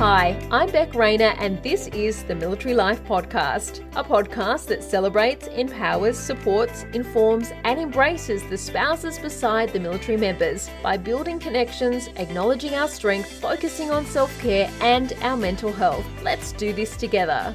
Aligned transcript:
Hi, 0.00 0.34
I'm 0.50 0.70
Beck 0.70 0.94
Rayner, 0.94 1.34
and 1.38 1.62
this 1.62 1.86
is 1.88 2.22
the 2.24 2.34
Military 2.34 2.72
Life 2.72 3.04
Podcast, 3.04 3.86
a 3.96 4.02
podcast 4.02 4.64
that 4.68 4.82
celebrates, 4.82 5.46
empowers, 5.48 6.18
supports, 6.18 6.84
informs, 6.94 7.52
and 7.64 7.78
embraces 7.78 8.42
the 8.44 8.56
spouses 8.56 9.18
beside 9.18 9.74
the 9.74 9.78
military 9.78 10.16
members 10.16 10.70
by 10.82 10.96
building 10.96 11.38
connections, 11.38 12.08
acknowledging 12.16 12.74
our 12.76 12.88
strength, 12.88 13.30
focusing 13.42 13.90
on 13.90 14.06
self 14.06 14.34
care, 14.40 14.70
and 14.80 15.12
our 15.20 15.36
mental 15.36 15.70
health. 15.70 16.06
Let's 16.22 16.52
do 16.52 16.72
this 16.72 16.96
together. 16.96 17.54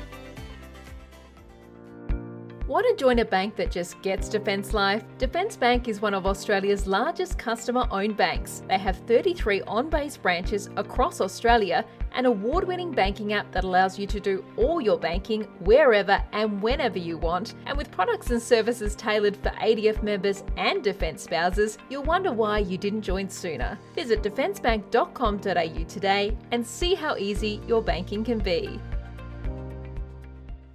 Want 2.68 2.88
to 2.88 2.95
join 2.95 3.20
a 3.20 3.25
bank 3.25 3.55
that 3.57 3.70
just 3.70 4.02
gets 4.02 4.27
Defence 4.27 4.73
Life? 4.73 5.04
Defence 5.20 5.55
Bank 5.55 5.88
is 5.88 6.02
one 6.02 6.15
of 6.15 6.25
Australia's 6.25 6.88
largest 6.88 7.38
customer 7.38 7.86
owned 7.91 8.18
banks. 8.18 8.64
They 8.68 8.79
have 8.79 8.97
33 9.05 9.61
on 9.68 9.88
base 9.88 10.18
branches 10.18 10.71
across 10.75 11.21
Australia, 11.21 11.86
an 12.14 12.25
award 12.25 12.64
winning 12.68 12.89
banking 12.89 13.33
app 13.33 13.51
that 13.51 13.65
allows 13.65 14.00
you 14.00 14.07
to 14.07 14.20
do 14.20 14.43
all 14.57 14.82
your 14.82 14.97
banking 14.97 15.43
wherever 15.59 16.20
and 16.32 16.59
whenever 16.59 16.97
you 16.97 17.20
want. 17.20 17.54
And 17.68 17.78
with 17.78 17.92
products 17.92 18.32
and 18.32 18.42
services 18.42 18.95
tailored 18.95 19.37
for 19.37 19.50
ADF 19.50 20.01
members 20.01 20.43
and 20.57 20.84
Defence 20.84 21.21
spouses, 21.21 21.78
you'll 21.92 22.01
wonder 22.01 22.34
why 22.34 22.59
you 22.59 22.79
didn't 22.79 23.04
join 23.04 23.29
sooner. 23.29 23.78
Visit 23.93 24.23
defencebank.com.au 24.23 25.84
today 25.84 26.36
and 26.50 26.65
see 26.65 26.95
how 26.95 27.15
easy 27.15 27.61
your 27.68 27.84
banking 27.84 28.23
can 28.23 28.39
be. 28.39 28.79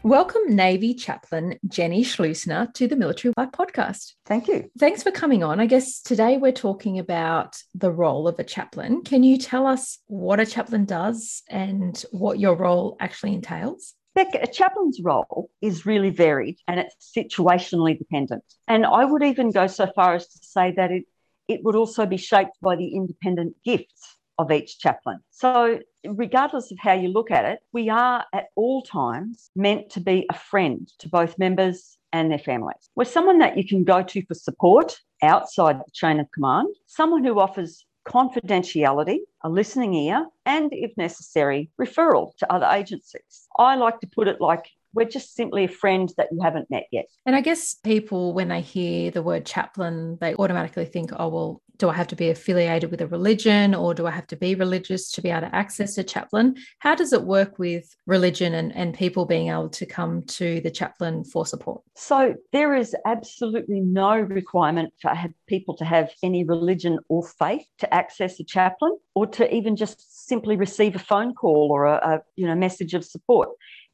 Welcome, 0.02 0.56
Navy 0.56 0.94
Chaplain 0.94 1.58
Jenny 1.68 2.02
Schleusner 2.02 2.72
to 2.72 2.88
the 2.88 2.96
Military 2.96 3.34
Life 3.36 3.50
Podcast. 3.50 4.14
Thank 4.24 4.48
you. 4.48 4.70
Thanks 4.78 5.02
for 5.02 5.10
coming 5.10 5.44
on. 5.44 5.60
I 5.60 5.66
guess 5.66 6.00
today 6.00 6.38
we're 6.38 6.52
talking 6.52 6.98
about 6.98 7.58
the 7.74 7.92
role 7.92 8.26
of 8.26 8.38
a 8.38 8.44
chaplain. 8.44 9.02
Can 9.02 9.22
you 9.22 9.36
tell 9.36 9.66
us 9.66 9.98
what 10.06 10.40
a 10.40 10.46
chaplain 10.46 10.86
does 10.86 11.42
and 11.50 12.02
what 12.12 12.38
your 12.38 12.56
role 12.56 12.96
actually 12.98 13.34
entails? 13.34 13.92
Beck, 14.14 14.34
a 14.34 14.46
chaplain's 14.46 15.00
role 15.02 15.50
is 15.60 15.84
really 15.84 16.08
varied 16.08 16.56
and 16.66 16.80
it's 16.80 17.12
situationally 17.14 17.98
dependent. 17.98 18.44
And 18.66 18.86
I 18.86 19.04
would 19.04 19.22
even 19.22 19.50
go 19.50 19.66
so 19.66 19.86
far 19.94 20.14
as 20.14 20.26
to 20.26 20.38
say 20.40 20.72
that 20.78 20.90
it, 20.90 21.04
it 21.46 21.60
would 21.62 21.76
also 21.76 22.06
be 22.06 22.16
shaped 22.16 22.56
by 22.62 22.74
the 22.74 22.94
independent 22.94 23.54
gifts 23.66 24.16
of 24.40 24.50
each 24.50 24.78
chaplain. 24.78 25.18
So, 25.30 25.80
regardless 26.04 26.72
of 26.72 26.78
how 26.80 26.94
you 26.94 27.08
look 27.08 27.30
at 27.30 27.44
it, 27.44 27.60
we 27.72 27.88
are 27.88 28.24
at 28.32 28.46
all 28.56 28.82
times 28.82 29.50
meant 29.54 29.90
to 29.90 30.00
be 30.00 30.26
a 30.30 30.34
friend 30.34 30.90
to 30.98 31.08
both 31.08 31.38
members 31.38 31.98
and 32.12 32.30
their 32.30 32.38
families. 32.38 32.90
We're 32.96 33.04
someone 33.04 33.38
that 33.38 33.56
you 33.56 33.66
can 33.66 33.84
go 33.84 34.02
to 34.02 34.24
for 34.26 34.34
support 34.34 34.98
outside 35.22 35.78
the 35.78 35.90
chain 35.92 36.18
of 36.18 36.30
command, 36.32 36.74
someone 36.86 37.24
who 37.24 37.38
offers 37.38 37.84
confidentiality, 38.08 39.18
a 39.44 39.48
listening 39.48 39.94
ear, 39.94 40.26
and 40.46 40.70
if 40.72 40.90
necessary, 40.96 41.70
referral 41.80 42.34
to 42.38 42.52
other 42.52 42.66
agencies. 42.66 43.46
I 43.58 43.76
like 43.76 44.00
to 44.00 44.06
put 44.06 44.26
it 44.26 44.40
like 44.40 44.70
we're 44.94 45.04
just 45.04 45.34
simply 45.34 45.64
a 45.64 45.68
friend 45.68 46.12
that 46.16 46.28
you 46.32 46.40
haven't 46.42 46.70
met 46.70 46.86
yet. 46.90 47.06
And 47.26 47.36
I 47.36 47.42
guess 47.42 47.74
people, 47.74 48.32
when 48.32 48.48
they 48.48 48.60
hear 48.60 49.10
the 49.10 49.22
word 49.22 49.46
chaplain, 49.46 50.18
they 50.20 50.34
automatically 50.34 50.86
think, 50.86 51.10
oh, 51.16 51.28
well, 51.28 51.62
do 51.80 51.88
I 51.88 51.94
have 51.94 52.08
to 52.08 52.16
be 52.16 52.28
affiliated 52.28 52.90
with 52.90 53.00
a 53.00 53.06
religion 53.06 53.74
or 53.74 53.94
do 53.94 54.06
I 54.06 54.10
have 54.10 54.26
to 54.28 54.36
be 54.36 54.54
religious 54.54 55.10
to 55.12 55.22
be 55.22 55.30
able 55.30 55.48
to 55.48 55.54
access 55.54 55.96
a 55.98 56.04
chaplain? 56.04 56.56
How 56.78 56.94
does 56.94 57.12
it 57.12 57.24
work 57.24 57.58
with 57.58 57.96
religion 58.06 58.54
and, 58.54 58.76
and 58.76 58.94
people 58.94 59.24
being 59.24 59.48
able 59.48 59.70
to 59.70 59.86
come 59.86 60.22
to 60.24 60.60
the 60.60 60.70
chaplain 60.70 61.24
for 61.24 61.46
support? 61.46 61.82
So, 61.96 62.34
there 62.52 62.76
is 62.76 62.94
absolutely 63.06 63.80
no 63.80 64.18
requirement 64.18 64.92
for 65.00 65.12
people 65.46 65.74
to 65.78 65.84
have 65.84 66.10
any 66.22 66.44
religion 66.44 66.98
or 67.08 67.26
faith 67.26 67.66
to 67.78 67.92
access 67.92 68.38
a 68.38 68.44
chaplain 68.44 68.96
or 69.14 69.26
to 69.28 69.52
even 69.52 69.74
just 69.74 70.28
simply 70.28 70.56
receive 70.56 70.94
a 70.94 70.98
phone 70.98 71.34
call 71.34 71.70
or 71.72 71.86
a, 71.86 71.94
a 71.94 72.20
you 72.36 72.46
know 72.46 72.54
message 72.54 72.92
of 72.92 73.04
support 73.04 73.48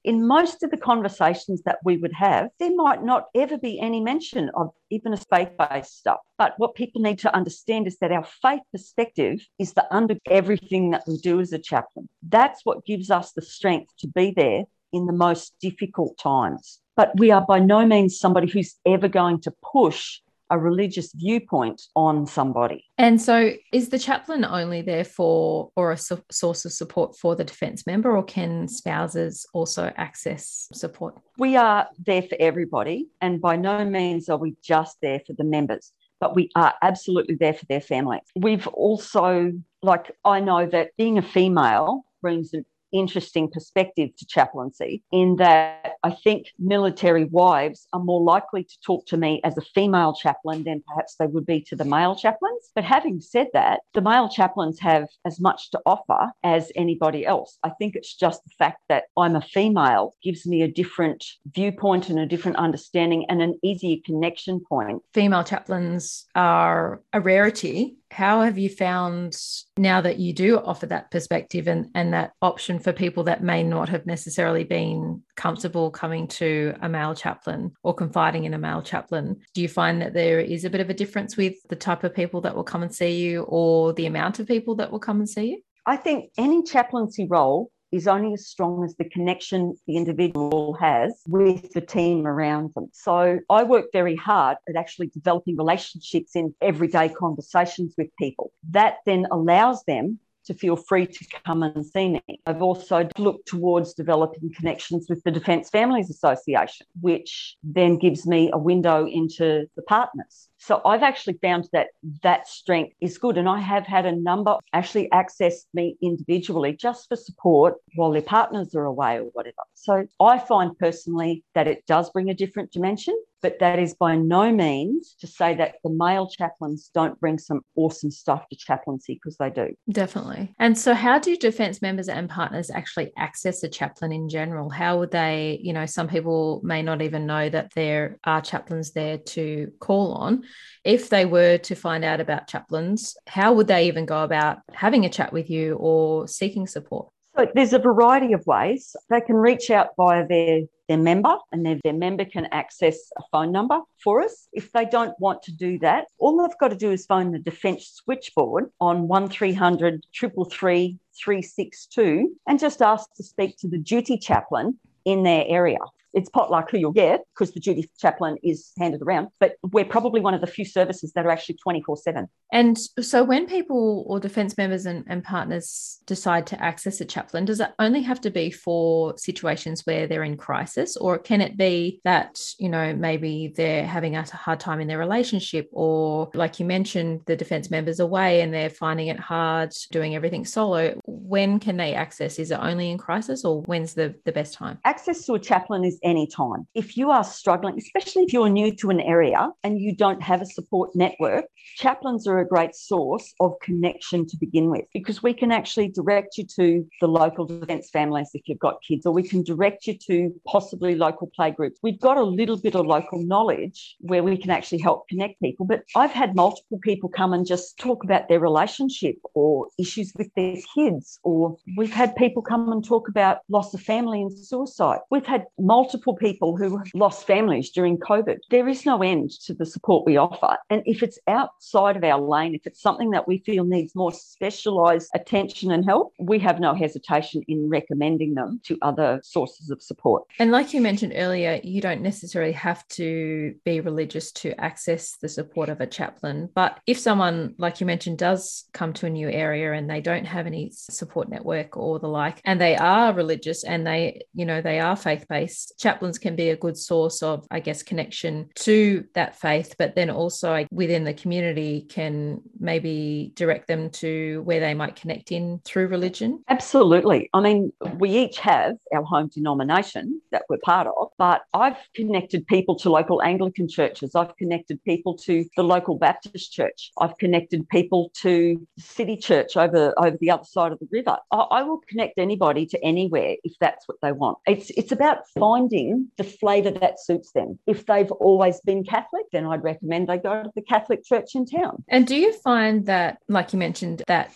in 0.07 0.25
most 0.25 0.62
of 0.62 0.71
the 0.71 0.77
conversations 0.77 1.62
that 1.65 1.81
we 1.85 1.97
would 1.97 2.12
have, 2.12 2.49
there 2.61 2.75
might 2.77 3.03
not 3.03 3.25
ever 3.35 3.59
be 3.59 3.81
any 3.81 4.00
mention 4.00 4.50
of 4.55 4.71
even 4.89 5.12
a 5.12 5.17
faith 5.17 5.50
based 5.59 5.99
stuff. 5.99 6.21
But 6.39 6.55
what 6.59 6.77
people 6.77 7.03
need 7.03 7.19
to 7.19 7.34
understand 7.34 7.89
is 7.89 7.99
that 7.99 8.12
our 8.12 8.25
faith 8.41 8.62
perspective 8.71 9.44
is 9.59 9.72
the 9.72 9.84
under 9.93 10.15
everything 10.31 10.91
that 10.93 11.03
we 11.09 11.19
do 11.19 11.41
as 11.41 11.53
a 11.53 11.59
chaplain. 11.59 12.09
That's 12.22 12.65
what 12.65 12.87
gives 12.87 13.11
us 13.11 13.33
the 13.33 13.43
strength 13.43 13.93
to 13.99 14.06
be 14.06 14.33
there 14.34 14.62
in 14.93 15.06
the 15.06 15.12
most 15.12 15.55
difficult 15.61 16.17
times. 16.19 16.81
But 16.97 17.11
we 17.19 17.33
are 17.33 17.44
by 17.44 17.59
no 17.59 17.84
means 17.84 18.19
somebody 18.19 18.49
who's 18.49 18.77
ever 18.87 19.09
going 19.09 19.41
to 19.43 19.53
push 19.73 20.21
a 20.51 20.59
religious 20.59 21.12
viewpoint 21.12 21.83
on 21.95 22.27
somebody. 22.27 22.84
And 22.99 23.21
so, 23.21 23.53
is 23.73 23.89
the 23.89 23.99
chaplain 23.99 24.45
only 24.45 24.83
there 24.83 25.05
for 25.05 25.71
or 25.77 25.93
a 25.93 25.97
su- 25.97 26.23
source 26.31 26.65
of 26.65 26.73
support 26.73 27.17
for 27.17 27.37
the 27.37 27.45
defence 27.45 27.87
member, 27.87 28.17
or 28.17 28.23
can 28.23 28.69
spouses 28.69 29.47
also 29.53 29.93
access 29.97 30.69
support? 30.73 31.15
We 31.39 31.56
are 31.56 31.89
there 32.05 32.23
for 32.23 32.37
everybody, 32.41 33.09
and 33.21 33.41
by 33.41 33.56
no 33.56 33.85
means 33.85 34.29
are 34.29 34.39
we 34.39 34.55
just 34.62 34.97
there 35.03 35.21
for 35.27 35.35
the 35.35 35.45
members. 35.45 35.93
But 36.19 36.35
we 36.35 36.51
are 36.56 36.73
absolutely 36.83 37.35
there 37.35 37.53
for 37.53 37.67
their 37.67 37.81
families. 37.81 38.23
We've 38.35 38.67
also, 38.69 39.53
like, 39.83 40.12
I 40.25 40.41
know 40.41 40.65
that 40.67 40.97
being 40.97 41.19
a 41.19 41.23
female 41.23 42.06
brings 42.23 42.55
an 42.55 42.65
interesting 42.99 43.51
perspective 43.51 44.11
to 44.17 44.27
chaplaincy 44.27 45.03
in 45.12 45.37
that 45.37 45.95
I 46.03 46.11
think 46.11 46.49
military 46.59 47.25
wives 47.25 47.87
are 47.93 48.01
more 48.03 48.23
likely 48.23 48.65
to 48.65 48.81
talk 48.84 49.07
to 49.07 49.17
me 49.17 49.41
as 49.45 49.57
a 49.57 49.62
female 49.75 50.15
chaplain 50.15 50.65
than 50.65 50.83
perhaps 50.87 51.17
they 51.19 51.27
would 51.27 51.47
be 51.47 51.61
to 51.62 51.77
the 51.77 51.85
male 51.85 52.15
chaplains. 52.15 52.71
But 52.75 52.85
having 52.85 53.21
said 53.21 53.49
that, 53.53 53.81
the 53.95 54.01
male 54.01 54.29
chaplains 54.29 54.79
have 54.81 55.09
as 55.25 55.41
much 55.41 55.71
to 55.71 55.81
offer 55.87 56.31
as 56.43 56.71
anybody 56.77 57.27
else. 57.27 57.59
I 57.62 57.71
think 57.71 57.97
it's 57.97 58.15
just 58.15 58.45
the 58.45 58.53
fact 58.59 58.83
that 58.89 59.05
I'm 59.17 59.37
a 59.37 59.41
female 59.41 60.15
gives 60.23 60.47
me 60.47 60.62
a 60.62 60.69
different 60.69 61.25
viewpoint 61.53 62.09
and 62.09 62.19
a 62.19 62.27
different 62.27 62.56
understanding 62.56 63.27
and 63.29 63.43
an 63.43 63.59
easier 63.62 63.97
connection 64.05 64.61
point. 64.69 65.03
Female 65.12 65.45
chaplains 65.45 66.27
are 66.35 67.03
a 67.12 67.21
rarity 67.21 67.97
how 68.11 68.43
have 68.43 68.59
you 68.59 68.69
found 68.69 69.37
now 69.77 70.00
that 70.00 70.19
you 70.19 70.33
do 70.33 70.59
offer 70.59 70.87
that 70.87 71.11
perspective 71.11 71.67
and, 71.67 71.89
and 71.94 72.15
that 72.15 72.33
option 72.41 72.78
for 72.78 72.93
people 72.93 73.25
that 73.25 73.43
may 73.43 73.62
not 73.62 73.89
have 73.89 74.06
necessarily 74.06 74.65
been 74.65 75.22
comfortable 75.37 75.91
coming 75.91 76.28
to 76.28 76.75
a 76.83 76.89
male 76.89 77.15
chaplain 77.15 77.72
or 77.83 77.94
confiding 77.94 78.44
in 78.44 78.55
a 78.55 78.59
male 78.59 78.83
chaplain? 78.83 79.37
Do 79.55 79.61
you 79.61 79.69
find 79.69 80.00
that 80.03 80.15
there 80.15 80.41
is 80.41 80.65
a 80.65 80.71
bit 80.71 80.81
of 80.81 80.91
a 80.91 80.94
difference 80.94 81.37
with 81.37 81.55
the 81.69 81.77
type 81.77 82.05
of 82.05 82.15
people 82.15 82.41
that 82.43 82.55
will 82.55 82.65
come 82.65 82.83
and 82.83 82.94
see 82.94 83.17
you 83.17 83.43
or 83.43 83.93
the 83.93 84.06
amount 84.06 84.38
of 84.38 84.47
people 84.47 84.77
that 84.77 84.91
will 84.91 85.00
come 85.00 85.19
and 85.19 85.28
see 85.28 85.50
you? 85.50 85.62
I 85.84 85.97
think 85.97 86.31
any 86.37 86.65
chaplaincy 86.65 87.27
role 87.28 87.71
is 87.97 88.07
only 88.07 88.34
as 88.34 88.47
strong 88.47 88.84
as 88.84 88.95
the 88.97 89.09
connection 89.09 89.75
the 89.87 89.97
individual 89.97 90.75
has 90.75 91.23
with 91.27 91.73
the 91.73 91.81
team 91.81 92.27
around 92.27 92.73
them. 92.75 92.89
So 92.93 93.41
I 93.49 93.62
work 93.65 93.87
very 93.93 94.17
hard 94.17 94.59
at 94.69 94.77
actually 94.77 95.09
developing 95.09 95.57
relationships 95.57 96.37
in 96.37 96.55
everyday 96.61 97.09
conversations 97.09 97.95
with 97.97 98.09
people. 98.19 98.53
That 98.71 98.97
then 99.06 99.27
allows 99.31 99.83
them 99.85 100.19
to 100.47 100.55
feel 100.55 100.77
free 100.77 101.07
to 101.07 101.27
come 101.45 101.62
and 101.62 101.84
see 101.84 102.09
me. 102.09 102.41
I've 102.47 102.62
also 102.62 103.09
looked 103.19 103.49
towards 103.49 103.95
developing 103.95 104.53
connections 104.55 105.07
with 105.09 105.23
the 105.25 105.31
Defence 105.31 105.71
Families 105.71 106.11
Association, 106.11 106.87
which 107.01 107.57
then 107.62 107.99
gives 107.99 108.27
me 108.27 108.51
a 108.53 108.59
window 108.59 109.06
into 109.06 109.67
the 109.77 109.83
partners. 109.83 110.49
So 110.59 110.81
I've 110.85 111.03
actually 111.03 111.39
found 111.43 111.69
that 111.73 111.89
that 112.23 112.49
strength 112.49 112.95
is 113.01 113.19
good. 113.19 113.39
And 113.39 113.49
I 113.49 113.61
have 113.61 113.87
had 113.87 114.06
a 114.06 114.12
number 114.12 114.56
actually 114.73 115.11
access 115.12 115.67
me 115.75 115.97
individually 116.03 116.73
just 116.73 117.09
for 117.09 117.17
support 117.17 117.75
while 117.95 118.11
their 118.11 118.23
partners 118.23 118.75
are 118.75 118.85
away 118.85 119.19
or 119.19 119.31
whatever. 119.33 119.55
So 119.75 120.06
I 120.21 120.39
find 120.39 120.77
personally 120.79 121.45
that 121.55 121.69
it 121.69 121.87
does 121.87 122.11
bring 122.11 122.31
a 122.31 122.35
different 122.35 122.73
dimension 122.73 123.17
but 123.43 123.59
that 123.61 123.79
is 123.79 123.95
by 123.95 124.17
no 124.17 124.53
means 124.53 125.17
to 125.21 125.27
say 125.27 125.55
that 125.55 125.77
the 125.85 125.91
male 125.91 126.29
chaplains 126.29 126.91
don't 126.95 127.19
bring 127.21 127.39
some 127.39 127.61
awesome 127.77 128.11
stuff 128.11 128.49
to 128.49 128.57
chaplaincy 128.57 129.15
because 129.15 129.37
they 129.37 129.51
do. 129.51 129.75
Definitely. 129.91 130.55
And 130.59 130.77
so, 130.77 130.95
how 130.95 131.19
do 131.19 131.37
defence 131.37 131.83
members 131.83 132.09
and 132.09 132.29
partners 132.29 132.71
actually 132.71 133.12
access 133.17 133.62
a 133.62 133.69
chaplain 133.69 134.12
in 134.12 134.29
general? 134.29 134.71
How 134.71 134.99
would 134.99 135.11
they, 135.11 135.61
you 135.62 135.73
know, 135.73 135.87
some 135.87 136.09
people 136.09 136.61
may 136.65 136.83
not 136.83 137.03
even 137.03 137.27
know 137.27 137.49
that 137.49 137.73
there 137.75 138.19
are 138.25 138.41
chaplains 138.41 138.93
there 138.93 139.19
to 139.19 139.73
call 139.81 140.12
on. 140.15 140.44
If 140.85 141.11
they 141.11 141.25
were 141.25 141.59
to 141.59 141.75
find 141.75 142.05
out 142.05 142.21
about 142.21 142.49
chaplains, 142.49 143.17
how 143.27 143.53
would 143.55 143.67
they 143.67 143.89
even 143.89 144.06
go 144.06 144.23
about 144.23 144.59
having 144.73 145.05
a 145.05 145.11
chat 145.11 145.32
with 145.32 145.50
you 145.50 145.75
or 145.75 146.29
seeking 146.29 146.67
support? 146.67 147.09
So 147.37 147.47
there's 147.55 147.75
a 147.75 147.79
variety 147.79 148.33
of 148.33 148.47
ways. 148.47 148.97
They 149.11 149.21
can 149.21 149.37
reach 149.37 149.71
out 149.71 149.88
via 149.99 150.27
their, 150.27 150.62
their 150.88 150.97
member, 150.97 151.37
and 151.53 151.67
their, 151.67 151.79
their 151.85 151.93
member 151.93 152.25
can 152.25 152.47
access 152.47 152.97
a 153.19 153.23
phone 153.31 153.53
number 153.53 153.81
for 154.03 154.23
us. 154.23 154.49
If 154.55 154.73
they 154.73 154.87
don't 154.87 155.15
want 155.21 155.43
to 155.43 155.53
do 155.53 155.79
that, 155.81 156.06
all 156.19 156.41
they've 156.41 156.59
got 156.59 156.69
to 156.69 156.77
do 156.77 156.91
is 156.91 157.05
phone 157.05 157.33
the 157.33 157.38
Defence 157.38 158.00
switchboard 158.03 158.71
on 158.81 159.06
1300 159.06 160.06
333 160.19 160.99
362 161.23 162.37
and 162.49 162.59
just 162.59 162.81
ask 162.81 163.12
to 163.17 163.23
speak 163.23 163.59
to 163.59 163.69
the 163.69 163.79
duty 163.79 164.17
chaplain 164.17 164.79
in 165.06 165.23
their 165.23 165.44
area 165.49 165.79
it's 166.17 166.31
potluck 166.31 166.70
who 166.70 166.79
you'll 166.79 166.93
get 166.93 167.25
because 167.35 167.53
the 167.53 167.61
duty 167.61 167.91
chaplain 167.99 168.38
is 168.43 168.73
handed 168.79 169.03
around. 169.03 169.29
But 169.38 169.56
we're 169.62 169.85
probably 169.85 170.23
one 170.23 170.32
of 170.32 170.41
the 170.41 170.47
few 170.47 170.64
services 170.64 171.12
that 171.12 171.26
are 171.26 171.31
actually 171.31 171.58
24 171.62 171.99
7. 171.99 172.26
And 172.53 172.79
so 173.00 173.23
when 173.23 173.47
people 173.47 174.03
or 174.08 174.19
defence 174.19 174.56
members 174.56 174.87
and, 174.87 175.05
and 175.08 175.23
partners 175.23 175.99
decide 176.06 176.47
to 176.49 176.62
access 176.62 177.03
a 177.03 177.05
chaplain, 177.05 177.44
does 177.44 177.61
it 177.61 177.70
only 177.79 178.00
have 178.00 178.23
to 178.23 178.31
be 178.31 178.50
for 178.50 179.17
situations 179.19 179.85
where 179.85 180.06
they're 180.06 180.25
in 180.25 180.38
crisis? 180.38 180.97
Or 180.97 181.19
can 181.19 181.43
it 181.43 181.58
be 181.58 182.00
that, 182.05 182.41
you 182.58 182.70
know, 182.70 182.94
maybe 182.94 183.53
they're 183.55 183.87
having 183.87 184.17
a 184.17 184.23
hard 184.23 184.58
time 184.58 184.81
in 184.81 184.88
their 184.88 184.99
relationship, 184.99 185.69
or 185.70 186.31
like 186.32 186.58
you 186.58 186.64
mentioned, 186.64 187.20
the 187.26 187.37
defence 187.37 187.70
members 187.70 188.00
away 188.00 188.41
and 188.41 188.55
they're 188.55 188.70
finding 188.70 189.08
it 189.08 189.20
hard 189.20 189.75
doing 189.91 190.14
everything 190.14 190.47
solo? 190.47 190.99
When 191.28 191.58
can 191.58 191.76
they 191.76 191.93
access? 191.93 192.38
Is 192.38 192.52
it 192.52 192.58
only 192.62 192.88
in 192.88 192.99
crisis 192.99 193.44
or 193.44 193.62
when's 193.62 193.94
the, 193.94 194.14
the 194.25 194.31
best 194.31 194.55
time? 194.55 194.78
Access 194.84 195.26
to 195.26 195.34
a 195.34 195.40
chaplain 195.40 195.84
is 195.84 195.99
any 196.05 196.28
time. 196.28 196.69
If 196.75 196.96
you 196.96 197.11
are 197.11 197.25
struggling, 197.25 197.76
especially 197.78 198.23
if 198.23 198.32
you're 198.32 198.49
new 198.49 198.73
to 198.76 198.90
an 198.90 199.00
area 199.00 199.50
and 199.64 199.81
you 199.81 199.96
don't 199.96 200.23
have 200.23 200.40
a 200.40 200.46
support 200.46 200.94
network, 200.94 201.46
chaplains 201.78 202.28
are 202.28 202.38
a 202.38 202.46
great 202.46 202.76
source 202.76 203.34
of 203.40 203.55
connection 203.61 204.25
to 204.28 204.37
begin 204.37 204.70
with 204.70 204.84
because 204.94 205.20
we 205.20 205.34
can 205.34 205.50
actually 205.50 205.88
direct 205.88 206.38
you 206.38 206.44
to 206.58 206.87
the 207.00 207.08
local 207.08 207.44
defence 207.44 207.90
families 207.90 208.31
if 208.32 208.43
you've 208.46 208.61
got 208.61 208.76
kids, 208.87 209.05
or 209.05 209.12
we 209.12 209.25
can 209.25 209.43
direct 209.43 209.88
you 209.88 209.99
to 210.06 210.32
possibly 210.46 210.94
local 210.94 211.29
playgroups. 211.37 211.75
We've 211.82 212.00
got 212.00 212.19
a 212.19 212.22
little 212.22 212.56
bit 212.56 212.76
of 212.76 212.87
local 212.87 213.20
knowledge 213.20 213.96
where 213.99 214.22
we 214.22 214.37
can 214.37 214.50
actually 214.50 214.79
help 214.79 215.08
connect 215.08 215.40
people. 215.40 215.67
But 215.67 215.82
I've 215.96 216.12
had 216.12 216.37
multiple 216.37 216.79
people 216.84 217.08
come 217.08 217.32
and 217.32 217.44
just 217.44 217.79
talk 217.79 218.05
about 218.05 218.29
their 218.29 218.38
relationship 218.38 219.17
or 219.34 219.67
issues 219.76 220.12
with 220.17 220.31
their 220.37 220.56
kids, 220.72 221.16
or 221.23 221.57
we've 221.77 221.93
had 221.93 222.15
people 222.17 222.43
come 222.43 222.71
and 222.73 222.85
talk 222.85 223.09
about 223.09 223.39
loss 223.49 223.75
of 223.75 223.81
family 223.81 224.23
and 224.23 224.33
suicide. 224.33 225.01
We've 225.11 225.27
had 225.27 225.45
multiple 225.59 226.15
people 226.15 226.57
who 226.57 226.79
have 226.79 226.89
lost 226.95 227.27
families 227.27 227.71
during 227.71 227.99
COVID. 227.99 228.39
There 228.51 228.69
is 228.69 228.87
no 228.87 229.03
end 229.03 229.31
to 229.47 229.55
the 229.55 229.67
support 229.67 230.07
we 230.07 230.17
offer. 230.17 230.57
And 230.71 230.83
if 230.87 231.03
it's 231.03 231.19
outside 231.27 231.97
of 231.97 232.05
our 232.05 232.21
lane, 232.21 232.55
if 232.55 232.67
it's 232.67 232.83
something 232.83 233.11
that 233.11 233.27
we 233.27 233.39
feel 233.39 233.65
needs 233.65 233.95
more 233.95 234.13
specialised 234.13 235.11
attention 235.15 235.71
and 235.71 235.85
help, 235.85 236.13
we 236.19 236.39
have 236.41 236.61
no 236.61 236.75
hesitation 236.75 237.43
in 237.49 237.69
recommending 237.69 238.35
them 238.35 238.61
to 238.65 238.79
other 238.83 239.21
sources 239.23 239.71
of 239.71 239.83
support. 239.83 240.25
And 240.39 240.51
like 240.51 240.75
you 240.75 240.81
mentioned 240.81 241.15
earlier, 241.17 241.61
you 241.63 241.81
don't 241.81 242.03
necessarily 242.03 242.53
have 242.53 242.87
to 242.89 243.55
be 243.65 243.81
religious 243.81 244.33
to 244.33 244.59
access 244.61 245.17
the 245.17 245.29
support 245.29 245.69
of 245.69 245.81
a 245.81 245.87
chaplain. 245.87 246.49
But 246.55 246.79
if 246.87 246.99
someone, 246.99 247.55
like 247.59 247.81
you 247.81 247.87
mentioned, 247.87 248.19
does 248.19 248.65
come 248.73 248.93
to 248.95 249.07
a 249.07 249.11
new 249.11 249.29
area 249.29 249.73
and 249.73 249.89
they 249.89 250.01
don't 250.01 250.25
have 250.25 250.47
any 250.47 250.71
support 250.73 251.06
network 251.29 251.76
or 251.76 251.99
the 251.99 252.08
like, 252.08 252.41
and 252.44 252.61
they 252.61 252.76
are 252.76 253.12
religious 253.12 253.64
and 253.64 253.87
they, 253.87 254.23
you 254.35 254.44
know, 254.44 254.61
they 254.61 254.81
are 254.81 254.97
faith 254.97 255.26
based, 255.29 255.75
chaplains 255.79 256.19
can 256.19 256.37
be 256.37 256.50
a 256.50 256.56
good 256.56 256.76
source 256.76 257.23
of, 257.23 257.47
I 257.50 257.61
guess, 257.61 257.82
connection 257.82 258.49
to 258.56 259.05
that 259.14 259.38
faith, 259.38 259.75
but 259.79 259.94
then 259.94 260.11
also 260.11 260.67
within 260.70 261.05
the 261.05 261.14
community 261.14 261.87
can 261.88 262.41
maybe 262.58 263.32
direct 263.35 263.69
them 263.69 263.91
to 263.91 264.43
where 264.44 264.61
they 264.61 264.75
might 264.75 264.97
connect 264.97 265.32
in 265.32 265.61
through 265.64 265.88
religion? 265.88 266.43
Absolutely. 266.49 267.29
I 267.32 267.41
mean, 267.41 267.73
we 267.99 268.11
each 268.11 268.38
have 268.38 268.76
our 268.94 269.03
home 269.03 269.31
denomination 269.32 270.20
that 270.32 270.44
we're 270.49 270.58
part 270.58 270.87
of, 270.87 271.08
but 271.19 271.43
I've 271.55 271.76
connected 271.94 272.47
people 272.47 272.76
to 272.76 272.91
local 272.91 273.23
Anglican 273.23 273.69
churches. 273.69 274.14
I've 274.14 274.37
connected 274.37 274.82
people 274.85 275.17
to 275.19 275.44
the 275.56 275.64
local 275.64 275.99
Baptist 275.99 276.53
church. 276.53 276.91
I've 276.99 277.17
connected 277.19 277.69
people 277.69 278.11
to 278.23 278.67
City 278.79 279.17
Church 279.17 279.56
over, 279.56 279.94
over 279.99 280.17
the 280.20 280.31
other 280.31 280.44
side 280.44 280.73
of 280.73 280.79
the 280.79 280.87
river. 280.96 281.16
I, 281.31 281.37
I 281.37 281.62
will 281.62 281.81
connect 281.88 282.19
anybody 282.19 282.66
to 282.66 282.84
anywhere 282.84 283.37
if 283.44 283.54
that's 283.60 283.87
what 283.88 283.98
they 284.02 284.12
want. 284.12 284.38
It's, 284.46 284.70
it's 284.70 284.93
about 284.93 285.28
finding 285.38 286.08
the 286.16 286.25
flavour 286.25 286.70
that 286.72 287.00
suits 287.00 287.32
them. 287.32 287.58
If 287.66 287.87
they've 287.87 288.10
always 288.12 288.60
been 288.60 288.84
Catholic, 288.84 289.26
then 289.32 289.46
I'd 289.46 289.62
recommend 289.62 290.08
they 290.08 290.19
go 290.19 290.43
to 290.43 290.50
the 290.54 290.62
Catholic 290.62 291.04
church 291.04 291.34
in 291.34 291.46
town. 291.46 291.84
And 291.88 292.06
do 292.06 292.16
you 292.16 292.32
find 292.32 292.87
that, 292.87 293.19
like 293.28 293.52
you 293.52 293.58
mentioned, 293.58 294.02
that 294.06 294.32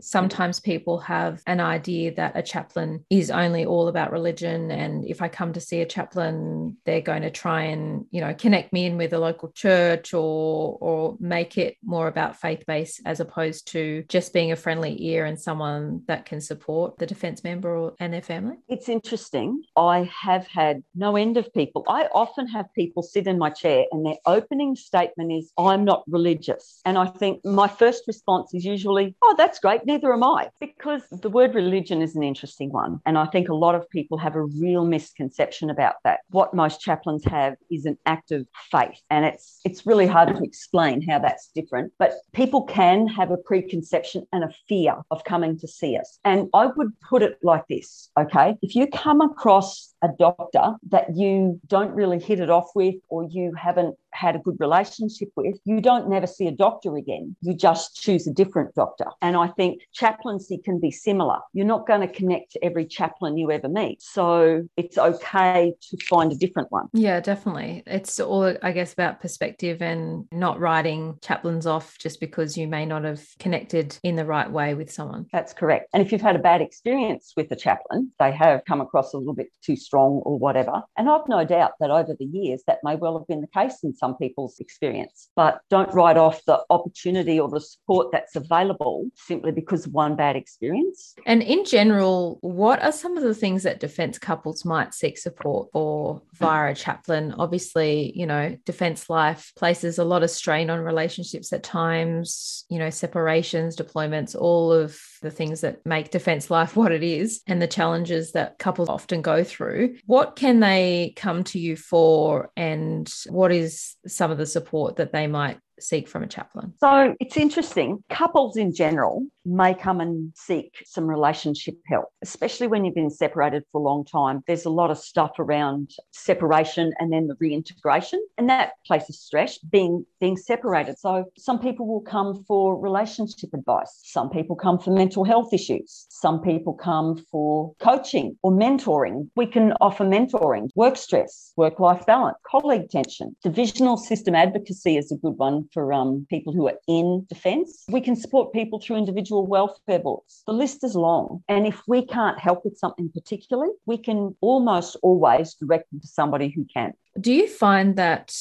sometimes 0.00 0.60
people 0.60 0.98
have 0.98 1.42
an 1.46 1.60
idea 1.60 2.14
that 2.14 2.36
a 2.36 2.42
chaplain 2.42 3.04
is 3.10 3.30
only 3.30 3.64
all 3.64 3.88
about 3.88 4.12
religion 4.12 4.70
and 4.70 5.04
if 5.06 5.22
i 5.22 5.28
come 5.28 5.52
to 5.52 5.60
see 5.60 5.80
a 5.80 5.86
chaplain 5.86 6.76
they're 6.84 7.00
going 7.00 7.22
to 7.22 7.30
try 7.30 7.62
and 7.62 8.04
you 8.10 8.20
know 8.20 8.34
connect 8.34 8.72
me 8.72 8.86
in 8.86 8.96
with 8.96 9.12
a 9.12 9.18
local 9.18 9.50
church 9.52 10.12
or 10.12 10.76
or 10.80 11.16
make 11.20 11.56
it 11.58 11.76
more 11.84 12.08
about 12.08 12.40
faith 12.40 12.64
based 12.66 13.00
as 13.04 13.20
opposed 13.20 13.68
to 13.68 14.04
just 14.08 14.32
being 14.32 14.52
a 14.52 14.56
friendly 14.56 15.02
ear 15.06 15.24
and 15.24 15.40
someone 15.40 16.02
that 16.06 16.24
can 16.24 16.40
support 16.40 16.98
the 16.98 17.06
defense 17.06 17.44
member 17.44 17.76
or, 17.76 17.94
and 18.00 18.12
their 18.12 18.22
family 18.22 18.56
it's 18.68 18.88
interesting 18.88 19.62
i 19.76 20.08
have 20.22 20.46
had 20.46 20.82
no 20.94 21.16
end 21.16 21.36
of 21.36 21.52
people 21.54 21.84
i 21.88 22.06
often 22.14 22.46
have 22.46 22.66
people 22.74 23.02
sit 23.02 23.26
in 23.26 23.38
my 23.38 23.50
chair 23.50 23.84
and 23.92 24.04
their 24.04 24.16
opening 24.26 24.74
statement 24.76 25.32
is 25.32 25.52
i'm 25.58 25.84
not 25.84 26.02
religious 26.08 26.80
and 26.84 26.98
i 26.98 27.06
think 27.06 27.44
my 27.44 27.68
first 27.68 28.04
response 28.06 28.52
is 28.54 28.64
usually 28.64 29.14
oh 29.22 29.34
that's 29.36 29.58
great 29.58 29.84
neither 29.86 30.12
am 30.12 30.24
I, 30.24 30.50
because 30.60 31.02
the 31.10 31.28
word 31.28 31.54
religion 31.54 32.02
is 32.02 32.16
an 32.16 32.22
interesting 32.22 32.70
one. 32.70 33.00
And 33.06 33.18
I 33.18 33.26
think 33.26 33.48
a 33.48 33.54
lot 33.54 33.74
of 33.74 33.88
people 33.90 34.18
have 34.18 34.36
a 34.36 34.44
real 34.44 34.84
misconception 34.84 35.70
about 35.70 35.96
that. 36.04 36.20
What 36.30 36.54
most 36.54 36.80
chaplains 36.80 37.24
have 37.24 37.54
is 37.70 37.84
an 37.84 37.98
act 38.06 38.30
of 38.32 38.46
faith. 38.70 39.00
And 39.10 39.24
it's 39.24 39.60
it's 39.64 39.86
really 39.86 40.06
hard 40.06 40.34
to 40.34 40.42
explain 40.42 41.02
how 41.02 41.18
that's 41.18 41.50
different. 41.54 41.92
But 41.98 42.12
people 42.32 42.62
can 42.64 43.06
have 43.08 43.30
a 43.30 43.36
preconception 43.36 44.26
and 44.32 44.44
a 44.44 44.50
fear 44.68 44.96
of 45.10 45.24
coming 45.24 45.58
to 45.58 45.68
see 45.68 45.93
And 46.24 46.48
I 46.54 46.66
would 46.66 46.92
put 47.00 47.22
it 47.22 47.38
like 47.42 47.66
this, 47.68 48.10
okay? 48.18 48.56
If 48.62 48.74
you 48.74 48.86
come 48.86 49.20
across 49.20 49.94
a 50.02 50.08
doctor 50.18 50.74
that 50.90 51.16
you 51.16 51.60
don't 51.66 51.92
really 51.92 52.18
hit 52.18 52.40
it 52.40 52.50
off 52.50 52.70
with 52.74 52.96
or 53.08 53.24
you 53.24 53.54
haven't 53.54 53.96
had 54.14 54.36
a 54.36 54.38
good 54.38 54.56
relationship 54.60 55.28
with, 55.36 55.56
you 55.64 55.80
don't 55.80 56.08
never 56.08 56.26
see 56.26 56.46
a 56.46 56.52
doctor 56.52 56.96
again. 56.96 57.36
You 57.40 57.54
just 57.54 57.96
choose 57.96 58.26
a 58.26 58.32
different 58.32 58.74
doctor. 58.74 59.06
And 59.20 59.36
I 59.36 59.48
think 59.48 59.82
chaplaincy 59.92 60.58
can 60.58 60.80
be 60.80 60.90
similar. 60.90 61.38
You're 61.52 61.66
not 61.66 61.86
going 61.86 62.00
to 62.00 62.08
connect 62.08 62.52
to 62.52 62.64
every 62.64 62.86
chaplain 62.86 63.36
you 63.36 63.50
ever 63.50 63.68
meet. 63.68 64.02
So 64.02 64.66
it's 64.76 64.98
okay 64.98 65.74
to 65.90 65.96
find 66.06 66.32
a 66.32 66.36
different 66.36 66.70
one. 66.70 66.88
Yeah, 66.92 67.20
definitely. 67.20 67.82
It's 67.86 68.20
all, 68.20 68.54
I 68.62 68.72
guess, 68.72 68.92
about 68.92 69.20
perspective 69.20 69.82
and 69.82 70.26
not 70.32 70.60
writing 70.60 71.18
chaplains 71.20 71.66
off 71.66 71.98
just 71.98 72.20
because 72.20 72.56
you 72.56 72.68
may 72.68 72.86
not 72.86 73.04
have 73.04 73.24
connected 73.38 73.98
in 74.02 74.16
the 74.16 74.24
right 74.24 74.50
way 74.50 74.74
with 74.74 74.92
someone. 74.92 75.26
That's 75.32 75.52
correct. 75.52 75.88
And 75.92 76.02
if 76.02 76.12
you've 76.12 76.20
had 76.20 76.36
a 76.36 76.40
bad 76.40 76.60
experience 76.60 77.32
with 77.36 77.50
a 77.50 77.56
chaplain, 77.56 78.12
they 78.18 78.32
have 78.32 78.64
come 78.66 78.80
across 78.80 79.12
a 79.12 79.18
little 79.18 79.34
bit 79.34 79.48
too 79.62 79.76
strong 79.76 80.22
or 80.24 80.38
whatever. 80.38 80.82
And 80.96 81.08
I've 81.08 81.28
no 81.28 81.44
doubt 81.44 81.72
that 81.80 81.90
over 81.90 82.14
the 82.18 82.24
years 82.24 82.62
that 82.66 82.78
may 82.84 82.96
well 82.96 83.18
have 83.18 83.26
been 83.26 83.40
the 83.40 83.46
case 83.48 83.78
in 83.82 83.94
some 83.94 84.03
people's 84.12 84.58
experience. 84.60 85.30
But 85.36 85.60
don't 85.70 85.92
write 85.94 86.16
off 86.16 86.44
the 86.44 86.62
opportunity 86.68 87.40
or 87.40 87.48
the 87.48 87.60
support 87.60 88.08
that's 88.12 88.36
available 88.36 89.06
simply 89.14 89.52
because 89.52 89.86
of 89.86 89.92
one 89.92 90.16
bad 90.16 90.36
experience. 90.36 91.14
And 91.26 91.42
in 91.42 91.64
general, 91.64 92.38
what 92.42 92.82
are 92.82 92.92
some 92.92 93.16
of 93.16 93.22
the 93.22 93.34
things 93.34 93.62
that 93.62 93.80
defence 93.80 94.18
couples 94.18 94.64
might 94.64 94.92
seek 94.92 95.16
support 95.16 95.70
for 95.72 96.20
via 96.34 96.72
a 96.72 96.74
chaplain? 96.74 97.34
Obviously, 97.38 98.12
you 98.14 98.26
know, 98.26 98.56
defence 98.66 99.08
life 99.08 99.52
places 99.56 99.98
a 99.98 100.04
lot 100.04 100.22
of 100.22 100.30
strain 100.30 100.68
on 100.70 100.80
relationships 100.80 101.52
at 101.52 101.62
times, 101.62 102.66
you 102.68 102.78
know, 102.78 102.90
separations, 102.90 103.76
deployments, 103.76 104.34
all 104.34 104.72
of 104.72 105.00
the 105.22 105.30
things 105.30 105.60
that 105.62 105.84
make 105.86 106.10
defence 106.10 106.50
life 106.50 106.76
what 106.84 106.92
it 106.92 107.02
is 107.02 107.40
and 107.46 107.60
the 107.60 107.66
challenges 107.66 108.32
that 108.32 108.58
couples 108.58 108.88
often 108.88 109.22
go 109.22 109.44
through. 109.44 109.96
What 110.06 110.36
can 110.36 110.60
they 110.60 111.14
come 111.16 111.44
to 111.44 111.58
you 111.58 111.76
for, 111.76 112.50
and 112.56 113.12
what 113.28 113.52
is 113.52 113.93
some 114.06 114.30
of 114.30 114.38
the 114.38 114.46
support 114.46 114.96
that 114.96 115.12
they 115.12 115.26
might 115.26 115.58
seek 115.80 116.08
from 116.08 116.22
a 116.22 116.26
chaplain? 116.26 116.72
So 116.78 117.14
it's 117.20 117.36
interesting. 117.36 118.02
Couples 118.10 118.56
in 118.56 118.74
general 118.74 119.26
may 119.44 119.74
come 119.74 120.00
and 120.00 120.32
seek 120.34 120.72
some 120.86 121.06
relationship 121.06 121.74
help, 121.86 122.06
especially 122.22 122.66
when 122.66 122.84
you've 122.84 122.94
been 122.94 123.10
separated 123.10 123.62
for 123.70 123.80
a 123.80 123.84
long 123.84 124.04
time. 124.04 124.42
There's 124.46 124.64
a 124.64 124.70
lot 124.70 124.90
of 124.90 124.98
stuff 124.98 125.32
around 125.38 125.90
separation 126.12 126.92
and 126.98 127.12
then 127.12 127.26
the 127.26 127.36
reintegration, 127.38 128.24
and 128.38 128.48
that 128.48 128.72
places 128.86 129.20
stress 129.20 129.58
being 129.58 130.04
being 130.20 130.36
separated. 130.36 130.98
So 130.98 131.26
some 131.36 131.58
people 131.58 131.86
will 131.86 132.00
come 132.00 132.44
for 132.44 132.80
relationship 132.80 133.50
advice. 133.52 134.00
Some 134.04 134.30
people 134.30 134.56
come 134.56 134.78
for 134.78 134.90
mental 134.90 135.24
health 135.24 135.52
issues. 135.52 136.06
Some 136.08 136.40
people 136.40 136.72
come 136.72 137.16
for 137.30 137.74
coaching 137.80 138.36
or 138.42 138.52
mentoring. 138.52 139.28
We 139.36 139.46
can 139.46 139.72
offer 139.80 140.04
mentoring, 140.04 140.70
work 140.74 140.96
stress, 140.96 141.52
work 141.56 141.80
life 141.80 142.06
balance, 142.06 142.38
colleague 142.50 142.88
tension. 142.90 143.36
Divisional 143.42 143.96
system 143.96 144.34
advocacy 144.34 144.96
is 144.96 145.12
a 145.12 145.16
good 145.16 145.36
one 145.36 145.63
for 145.72 145.92
um, 145.92 146.26
people 146.28 146.52
who 146.52 146.68
are 146.68 146.78
in 146.88 147.26
defence. 147.28 147.84
We 147.88 148.00
can 148.00 148.16
support 148.16 148.52
people 148.52 148.80
through 148.80 148.96
individual 148.96 149.46
welfare 149.46 149.98
boards. 149.98 150.42
The 150.46 150.52
list 150.52 150.84
is 150.84 150.94
long. 150.94 151.42
And 151.48 151.66
if 151.66 151.82
we 151.86 152.06
can't 152.06 152.38
help 152.38 152.64
with 152.64 152.78
something 152.78 153.10
particularly, 153.10 153.72
we 153.86 153.98
can 153.98 154.34
almost 154.40 154.96
always 155.02 155.54
direct 155.54 155.90
them 155.90 156.00
to 156.00 156.06
somebody 156.06 156.48
who 156.48 156.66
can. 156.72 156.92
Do 157.20 157.32
you 157.32 157.46
find 157.46 157.94
that 157.96 158.36